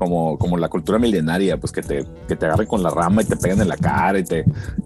Como, 0.06 0.38
como 0.38 0.58
la 0.58 0.70
cultura 0.70 1.00
milenaria, 1.00 1.58
pues 1.60 1.72
que 1.72 1.82
te, 1.82 2.06
que 2.28 2.36
te 2.36 2.46
agarren 2.46 2.68
con 2.68 2.84
la 2.84 2.90
rama 2.92 3.24
y 3.24 3.26
te 3.26 3.36
peguen 3.36 3.60
en 3.62 3.68
la 3.68 3.76
cara 3.78 4.20
y 4.20 4.24
te, 4.24 4.46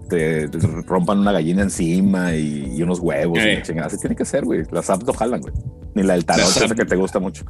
te, 0.10 0.48
te 0.48 0.58
rompan 0.88 1.20
una 1.20 1.32
gallina 1.34 1.62
encima 1.62 2.34
y, 2.36 2.74
y 2.78 2.82
unos 2.84 3.00
huevos. 3.00 3.38
y 3.38 3.42
Eh. 3.42 3.64
Así 3.84 3.98
tiene 4.00 4.16
que 4.16 4.24
ser, 4.26 4.46
güey. 4.46 4.64
Las 4.72 4.90
apps 4.90 5.06
no 5.06 5.12
jalan, 5.14 5.42
güey. 5.42 5.54
Ni 5.96 6.04
la 6.04 6.14
del 6.14 6.24
tarot, 6.26 6.46
esa 6.48 6.74
que 6.74 6.86
te 6.86 6.96
gusta 6.96 7.20
mucho. 7.20 7.44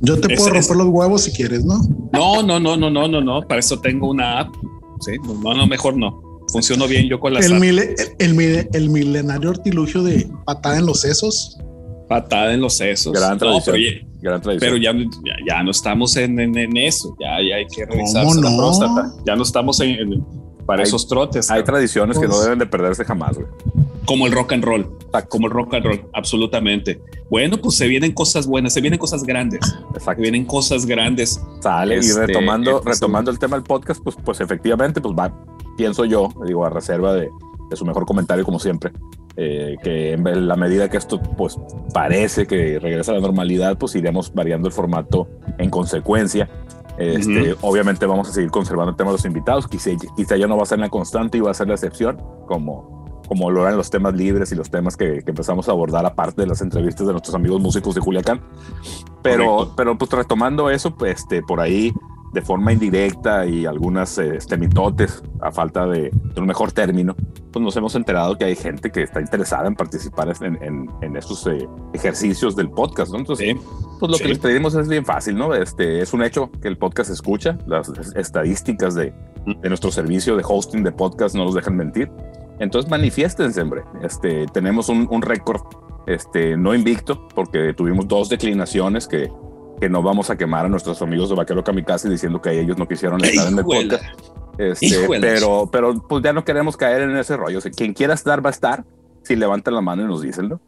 Yo 0.00 0.18
te 0.18 0.34
puedo 0.34 0.54
es- 0.54 0.66
romper 0.68 0.76
los 0.76 0.88
huevos 0.94 1.22
si 1.24 1.32
quieres, 1.32 1.62
¿no? 1.64 1.78
No, 2.12 2.42
no, 2.42 2.58
no, 2.58 2.76
no, 2.76 2.88
no, 2.90 3.06
no, 3.06 3.20
no. 3.20 3.42
Para 3.46 3.60
eso 3.60 3.78
tengo 3.80 4.08
una 4.08 4.40
app. 4.40 4.48
Sí, 5.00 5.12
no, 5.42 5.54
no, 5.54 5.66
mejor 5.66 5.96
no. 5.96 6.22
Funciono 6.52 6.88
bien 6.88 7.06
yo 7.08 7.20
con 7.20 7.34
las 7.34 7.44
El, 7.44 7.52
apps. 7.52 7.60
mile- 7.60 7.94
el, 8.18 8.34
mile- 8.34 8.68
el 8.72 8.88
milenario 8.90 9.50
artilugio 9.50 10.02
de 10.02 10.26
patada 10.46 10.78
en 10.78 10.86
los 10.86 11.00
sesos. 11.02 11.58
Patada 12.08 12.54
en 12.54 12.60
los 12.60 12.74
sesos. 12.76 13.12
Gran 13.12 13.32
No, 13.32 13.38
tradición. 13.38 13.76
pero, 13.76 14.09
Gran 14.22 14.40
tradición. 14.40 14.72
pero 14.72 14.82
ya, 14.82 14.92
ya, 14.92 15.34
ya 15.56 15.62
no 15.62 15.70
estamos 15.70 16.16
en, 16.16 16.38
en- 16.40 16.56
en 16.58 16.76
eso. 16.76 17.16
Ya, 17.20 17.38
ya 17.46 17.56
hay 17.56 17.66
que 17.66 17.86
revisarse 17.86 18.28
¿Cómo 18.28 18.40
la 18.42 18.50
no? 18.50 18.56
próstata. 18.58 19.12
Ya 19.26 19.36
no 19.36 19.42
estamos 19.42 19.80
en, 19.80 19.90
en- 19.90 20.24
para 20.66 20.82
Hay- 20.82 20.88
esos 20.88 21.08
trotes. 21.08 21.50
Hay 21.50 21.62
tradiciones 21.64 22.18
que 22.18 22.26
no 22.26 22.32
Pues- 22.32 22.44
deben 22.44 22.58
de 22.58 22.66
perderse 22.66 23.04
jamás, 23.04 23.36
güey. 23.36 23.48
como 24.04 24.26
el 24.26 24.32
rock 24.32 24.52
and 24.52 24.64
roll. 24.64 24.88
Como 25.28 25.46
el 25.46 25.52
rock 25.52 25.74
and 25.74 25.84
roll, 25.86 26.00
absolutamente. 26.12 27.00
Bueno, 27.30 27.56
pues 27.58 27.76
se 27.76 27.86
vienen 27.88 28.12
cosas 28.12 28.46
buenas, 28.46 28.72
se 28.72 28.80
vienen 28.80 28.98
cosas 28.98 29.22
grandes. 29.24 29.60
Se 29.66 29.98
Exacto. 29.98 30.22
vienen 30.22 30.44
cosas 30.44 30.84
grandes. 30.86 31.40
Sale 31.60 31.96
y 31.96 31.98
Este, 31.98 32.26
retomando, 32.26 32.78
este, 32.78 32.90
retomando 32.90 33.30
el 33.30 33.38
tema 33.38 33.56
del 33.56 33.64
podcast, 33.64 34.02
pues, 34.02 34.16
pues 34.24 34.40
efectivamente, 34.40 35.00
pues 35.00 35.14
va, 35.16 35.32
pienso 35.76 36.04
yo, 36.04 36.28
digo, 36.46 36.64
a 36.64 36.70
reserva 36.70 37.12
de, 37.14 37.28
de 37.70 37.76
su 37.76 37.84
mejor 37.84 38.04
comentario, 38.06 38.44
como 38.44 38.58
siempre, 38.58 38.92
eh, 39.36 39.76
que 39.82 40.12
en 40.12 40.48
la 40.48 40.56
medida 40.56 40.88
que 40.88 40.96
esto, 40.96 41.20
pues 41.20 41.58
parece 41.94 42.46
que 42.46 42.78
regresa 42.78 43.12
a 43.12 43.14
la 43.14 43.20
normalidad, 43.20 43.78
pues 43.78 43.94
iremos 43.94 44.32
variando 44.34 44.68
el 44.68 44.74
formato 44.74 45.28
en 45.58 45.70
consecuencia. 45.70 46.48
Este, 46.98 47.56
Obviamente 47.62 48.04
vamos 48.04 48.28
a 48.28 48.32
seguir 48.32 48.50
conservando 48.50 48.90
el 48.90 48.96
tema 48.96 49.10
de 49.10 49.16
los 49.16 49.24
invitados, 49.24 49.66
quizá, 49.66 49.90
quizá 50.16 50.36
ya 50.36 50.46
no 50.46 50.56
va 50.56 50.64
a 50.64 50.66
ser 50.66 50.78
la 50.80 50.90
constante 50.90 51.38
y 51.38 51.40
va 51.40 51.50
a 51.50 51.54
ser 51.54 51.68
la 51.68 51.74
excepción, 51.74 52.18
como, 52.46 53.22
como 53.26 53.50
lo 53.50 53.62
eran 53.62 53.78
los 53.78 53.88
temas 53.88 54.12
libres 54.14 54.52
y 54.52 54.54
los 54.54 54.70
temas 54.70 54.98
que, 54.98 55.22
que 55.22 55.30
empezamos 55.30 55.68
a 55.68 55.72
abordar 55.72 56.04
aparte 56.04 56.42
de 56.42 56.48
las 56.48 56.60
entrevistas 56.60 57.06
de 57.06 57.12
nuestros 57.12 57.34
amigos 57.34 57.60
músicos 57.60 57.94
de 57.94 58.02
Culiacán. 58.02 58.42
Pero, 59.22 59.46
Correcto. 59.46 59.74
pero 59.76 59.96
pues 59.96 60.10
retomando 60.10 60.68
eso, 60.68 60.94
pues 60.94 61.20
este, 61.20 61.42
por 61.42 61.60
ahí 61.60 61.94
de 62.32 62.42
forma 62.42 62.72
indirecta 62.72 63.44
y 63.46 63.66
algunas 63.66 64.16
eh, 64.18 64.36
este, 64.36 64.56
mitotes 64.56 65.22
a 65.40 65.50
falta 65.50 65.86
de, 65.86 66.10
de 66.12 66.40
un 66.40 66.46
mejor 66.46 66.70
término, 66.72 67.16
pues 67.50 67.62
nos 67.62 67.76
hemos 67.76 67.94
enterado 67.96 68.36
que 68.38 68.44
hay 68.44 68.54
gente 68.54 68.90
que 68.92 69.02
está 69.02 69.20
interesada 69.20 69.66
en 69.66 69.74
participar 69.74 70.32
en, 70.40 70.62
en, 70.62 70.88
en 71.02 71.16
estos 71.16 71.44
eh, 71.48 71.66
ejercicios 71.92 72.54
del 72.54 72.70
podcast, 72.70 73.12
¿no? 73.12 73.18
Entonces, 73.18 73.48
Sí. 73.48 73.60
pues 73.98 74.10
lo 74.12 74.16
Sí. 74.16 74.22
que 74.22 74.28
les 74.28 74.38
pedimos 74.38 74.74
es 74.76 74.88
bien 74.88 75.04
fácil, 75.04 75.36
¿no? 75.36 75.54
Este 75.54 76.00
es 76.02 76.12
un 76.12 76.22
hecho 76.22 76.50
que 76.62 76.68
el 76.68 76.78
podcast 76.78 77.10
escucha, 77.10 77.58
las 77.66 77.88
estadísticas 78.14 78.94
de, 78.94 79.12
de 79.46 79.68
nuestro 79.68 79.90
servicio 79.90 80.36
de 80.36 80.44
hosting 80.46 80.84
de 80.84 80.92
podcast 80.92 81.34
no 81.34 81.44
nos 81.46 81.54
dejan 81.54 81.76
mentir. 81.76 82.10
Entonces 82.60 82.90
manifiéstense, 82.90 83.60
hombre. 83.62 83.82
Este, 84.02 84.46
tenemos 84.52 84.88
un, 84.88 85.08
un 85.10 85.22
récord 85.22 85.62
este, 86.06 86.56
no 86.56 86.74
invicto 86.74 87.26
porque 87.34 87.72
tuvimos 87.74 88.06
dos 88.06 88.28
declinaciones 88.28 89.08
que, 89.08 89.30
que 89.80 89.88
no 89.88 90.02
vamos 90.02 90.30
a 90.30 90.36
quemar 90.36 90.66
a 90.66 90.68
nuestros 90.68 91.00
amigos 91.02 91.30
de 91.30 91.36
Vaquero 91.36 91.64
Kamikaze 91.64 92.08
diciendo 92.08 92.40
que 92.40 92.60
ellos 92.60 92.76
no 92.78 92.86
quisieron 92.86 93.20
estar 93.24 93.48
en 93.48 93.58
el 93.58 93.64
podcast. 93.64 94.04
Este, 94.58 95.08
pero, 95.20 95.68
pero 95.72 96.06
pues 96.06 96.22
ya 96.22 96.32
no 96.32 96.44
queremos 96.44 96.76
caer 96.76 97.02
en 97.02 97.16
ese 97.16 97.36
rollo. 97.36 97.58
O 97.58 97.60
sea, 97.60 97.70
quien 97.70 97.94
quiera 97.94 98.14
estar 98.14 98.44
va 98.44 98.50
a 98.50 98.52
estar. 98.52 98.84
Si 99.22 99.36
levantan 99.36 99.74
la 99.74 99.80
mano 99.80 100.02
y 100.02 100.06
nos 100.06 100.22
dicen, 100.22 100.48
¿no? 100.48 100.60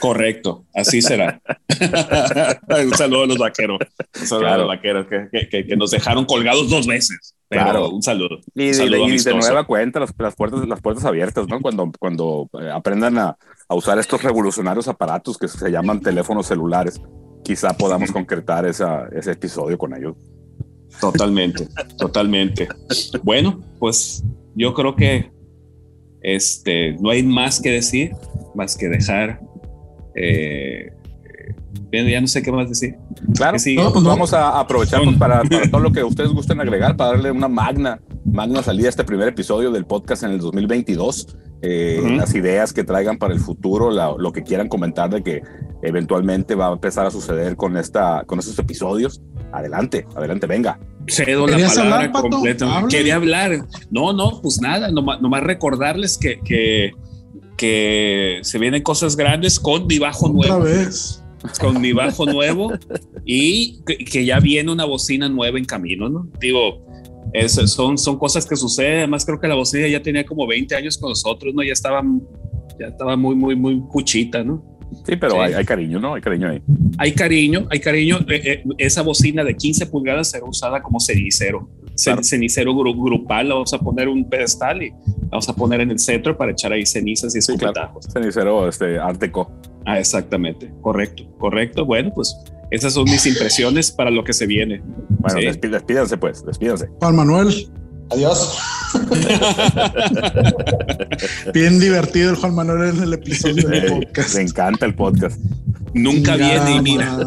Correcto, 0.00 0.64
así 0.74 1.02
será. 1.02 1.40
un 2.84 2.94
saludo 2.94 3.24
a 3.24 3.26
los 3.26 3.38
vaqueros. 3.38 3.78
Un 4.20 4.26
saludo 4.26 4.40
Claro. 4.46 4.54
a 4.54 4.58
los 4.58 4.68
vaqueros 4.68 5.06
que, 5.06 5.28
que- 5.30 5.48
que- 5.48 5.66
que 5.66 5.76
nos 5.76 5.90
dejaron 5.90 6.24
colgados 6.24 6.68
dos 6.70 6.86
veces. 6.86 7.34
Pero 7.48 7.90
un 7.90 8.02
saludo. 8.02 8.38
Y, 8.54 8.70
de, 8.70 9.34
nueva 9.34 9.64
cuenta, 9.64 10.00
las, 10.00 10.12
puertas, 10.12 10.66
las 10.66 10.80
puertas 10.80 11.04
abiertas, 11.04 11.46
¿no? 11.48 11.60
Cuando, 11.60 11.90
cuando 11.98 12.48
eh, 12.60 12.70
aprendan 12.72 13.18
a, 13.18 13.36
usar 13.68 13.98
estos 13.98 14.22
revolucionarios 14.22 14.88
aparatos 14.88 15.36
que 15.38 15.48
se 15.48 15.70
llaman 15.70 16.00
teléfonos 16.00 16.46
celulares, 16.46 17.00
quizá 17.42 17.76
podamos 17.76 18.10
concretar 18.10 18.66
esa, 18.66 19.08
ese 19.08 19.32
episodio 19.32 19.78
con 19.78 19.94
ellos. 19.94 20.16
Totalmente, 21.00 21.68
totalmente. 21.98 22.68
Bueno, 23.22 23.60
pues 23.78 24.22
yo 24.54 24.74
creo 24.74 24.94
que 24.94 25.30
este, 26.20 26.92
no 27.00 27.10
hay 27.10 27.22
más 27.22 27.60
que 27.60 27.70
decir, 27.70 28.12
más 28.54 28.76
que 28.76 28.88
dejar 28.88 29.40
eh, 30.14 30.92
ya 31.92 32.20
no 32.20 32.26
sé 32.26 32.42
qué 32.42 32.50
más 32.50 32.68
decir. 32.68 32.96
Claro, 33.34 33.58
sí, 33.58 33.76
pues 33.76 34.04
vamos 34.04 34.32
a 34.32 34.58
aprovechar 34.58 35.02
pues, 35.04 35.16
para, 35.16 35.42
todo 35.70 35.80
lo 35.80 35.92
que 35.92 36.02
ustedes 36.02 36.30
gusten 36.30 36.60
agregar, 36.60 36.96
para 36.96 37.12
darle 37.12 37.30
una 37.30 37.48
magna, 37.48 38.00
magna 38.24 38.62
salida 38.62 38.86
a 38.86 38.90
este 38.90 39.04
primer 39.04 39.28
episodio 39.28 39.70
del 39.70 39.84
podcast 39.84 40.22
en 40.22 40.30
el 40.30 40.38
2022. 40.38 41.36
Eh, 41.62 42.02
las 42.16 42.34
ideas 42.34 42.72
que 42.72 42.82
traigan 42.82 43.18
para 43.18 43.32
el 43.32 43.40
futuro, 43.40 43.90
lo 44.18 44.32
que 44.32 44.42
quieran 44.42 44.68
comentar 44.68 45.10
de 45.10 45.22
que 45.22 45.42
eventualmente 45.82 46.56
va 46.56 46.68
a 46.68 46.72
empezar 46.72 47.06
a 47.06 47.10
suceder 47.10 47.56
con, 47.56 47.76
esta, 47.76 48.24
con 48.26 48.38
estos 48.40 48.58
episodios. 48.58 49.22
Adelante, 49.52 50.06
adelante, 50.16 50.46
venga. 50.46 50.80
Cedo 51.06 51.46
la 51.46 51.56
palabra 51.68 52.10
completa. 52.10 52.84
Quería 52.88 53.16
hablar. 53.16 53.64
No, 53.90 54.12
no, 54.12 54.40
pues 54.42 54.60
nada, 54.60 54.90
nomás, 54.90 55.20
nomás 55.20 55.42
recordarles 55.42 56.18
que, 56.18 56.40
que, 56.40 56.92
que, 57.56 58.40
se 58.42 58.58
vienen 58.58 58.82
cosas 58.82 59.16
grandes 59.16 59.60
con 59.60 59.86
mi 59.86 59.98
bajo 59.98 60.28
nuevo. 60.28 60.56
Otra 60.56 60.70
vez 60.70 61.22
con 61.60 61.80
mi 61.80 61.92
bajo 61.92 62.26
nuevo 62.26 62.72
y 63.24 63.80
que, 63.84 64.24
ya 64.24 64.40
viene 64.40 64.70
una 64.70 64.84
bocina 64.84 65.28
nueva 65.28 65.58
en 65.58 65.64
camino, 65.64 66.08
¿no? 66.08 66.28
Digo, 66.40 66.84
son, 67.66 67.98
son 67.98 68.18
cosas 68.18 68.46
que 68.46 68.56
suceden. 68.56 68.98
Además, 68.98 69.24
creo 69.24 69.40
que 69.40 69.48
la 69.48 69.54
bocina 69.54 69.88
ya 69.88 70.02
tenía 70.02 70.24
como 70.24 70.46
20 70.46 70.74
años 70.74 70.98
con 70.98 71.10
nosotros, 71.10 71.54
¿no? 71.54 71.62
Ya 71.62 71.72
estaba, 71.72 72.02
ya 72.78 72.88
estaba 72.88 73.16
muy, 73.16 73.34
muy, 73.34 73.56
muy 73.56 73.80
cuchita, 73.88 74.42
¿no? 74.42 74.72
Sí, 75.06 75.16
pero 75.16 75.40
Hay, 75.40 75.64
cariño, 75.64 75.98
¿no? 75.98 76.14
Hay 76.14 76.20
cariño 76.20 76.48
ahí. 76.48 76.62
Hay 76.98 77.12
cariño, 77.12 77.66
hay 77.70 77.80
cariño. 77.80 78.18
Eh, 78.28 78.42
eh, 78.44 78.64
esa 78.78 79.02
bocina 79.02 79.42
de 79.42 79.56
15 79.56 79.86
pulgadas 79.86 80.30
será 80.30 80.44
usada 80.44 80.82
como 80.82 81.00
cenicero. 81.00 81.68
Cenicero 81.96 82.74
grupal, 82.74 83.48
vamos 83.48 83.72
a 83.72 83.78
poner 83.78 84.08
un 84.08 84.28
pedestal 84.28 84.82
y 84.82 84.92
vamos 85.30 85.48
a 85.48 85.54
poner 85.54 85.80
en 85.80 85.90
el 85.90 85.98
centro 85.98 86.36
para 86.36 86.52
echar 86.52 86.72
ahí 86.72 86.86
cenizas 86.86 87.34
y 87.34 87.38
escupetajos. 87.38 88.06
Cenicero 88.12 88.68
este, 88.68 88.98
arteco. 88.98 89.50
Ah, 89.84 89.98
exactamente. 89.98 90.70
Correcto, 90.80 91.24
correcto. 91.38 91.84
Bueno, 91.84 92.12
pues 92.14 92.36
esas 92.72 92.94
son 92.94 93.04
mis 93.04 93.26
impresiones 93.26 93.90
para 93.90 94.10
lo 94.10 94.24
que 94.24 94.32
se 94.32 94.46
viene. 94.46 94.82
Bueno, 95.20 95.40
despídanse 95.60 96.16
pues, 96.16 96.42
despídanse. 96.44 96.88
Juan 97.00 97.14
Manuel. 97.14 97.70
Adiós. 98.10 98.58
Bien 101.54 101.78
divertido 101.78 102.30
el 102.30 102.36
Juan 102.36 102.54
Manuel 102.54 102.96
en 102.96 103.02
el 103.02 103.12
episodio 103.12 103.68
del 103.68 103.86
podcast. 103.86 104.36
Me 104.36 104.42
encanta 104.42 104.86
el 104.86 104.94
podcast. 104.94 105.38
Nunca 105.92 106.36
viene 106.36 106.76
y 106.76 106.80
mira. 106.80 107.18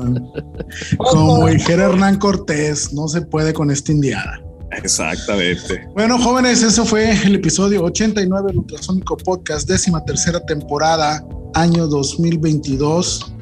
Como 0.98 1.48
dijera 1.48 1.86
Hernán 1.86 2.18
Cortés, 2.18 2.92
no 2.92 3.08
se 3.08 3.22
puede 3.22 3.54
con 3.54 3.70
esta 3.70 3.92
indiada. 3.92 4.42
Exactamente. 4.72 5.88
Bueno, 5.94 6.18
jóvenes, 6.18 6.64
eso 6.64 6.86
fue 6.86 7.12
el 7.12 7.36
episodio 7.36 7.84
89 7.84 8.48
del 8.48 8.58
Ultrasónico 8.58 9.16
Podcast, 9.18 9.70
décima 9.70 10.04
tercera 10.04 10.44
temporada, 10.44 11.24
año 11.54 11.86
2022. 11.86 13.35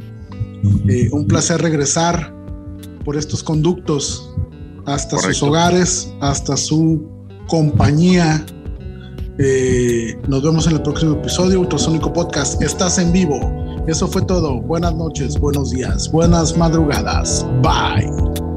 Eh, 0.88 1.10
un 1.12 1.28
placer 1.28 1.62
regresar 1.62 2.34
por 3.04 3.18
estos 3.18 3.44
conductos 3.44 4.34
hasta 4.86 5.18
sus 5.20 5.44
hogares, 5.44 6.14
hasta 6.22 6.58
su 6.58 7.08
compañía. 7.48 8.46
Eh, 9.40 10.18
nos 10.28 10.44
vemos 10.44 10.68
en 10.68 10.74
el 10.74 10.82
próximo 10.82 11.14
episodio, 11.14 11.60
Ultrasónico 11.60 12.14
Podcast. 12.14 12.62
Estás 12.62 12.98
en 12.98 13.12
vivo. 13.12 13.40
Eso 13.88 14.08
fue 14.08 14.22
todo. 14.22 14.62
Buenas 14.62 14.96
noches, 14.96 15.38
buenos 15.38 15.72
días, 15.72 16.10
buenas 16.12 16.56
madrugadas. 16.58 17.46
Bye. 17.62 18.53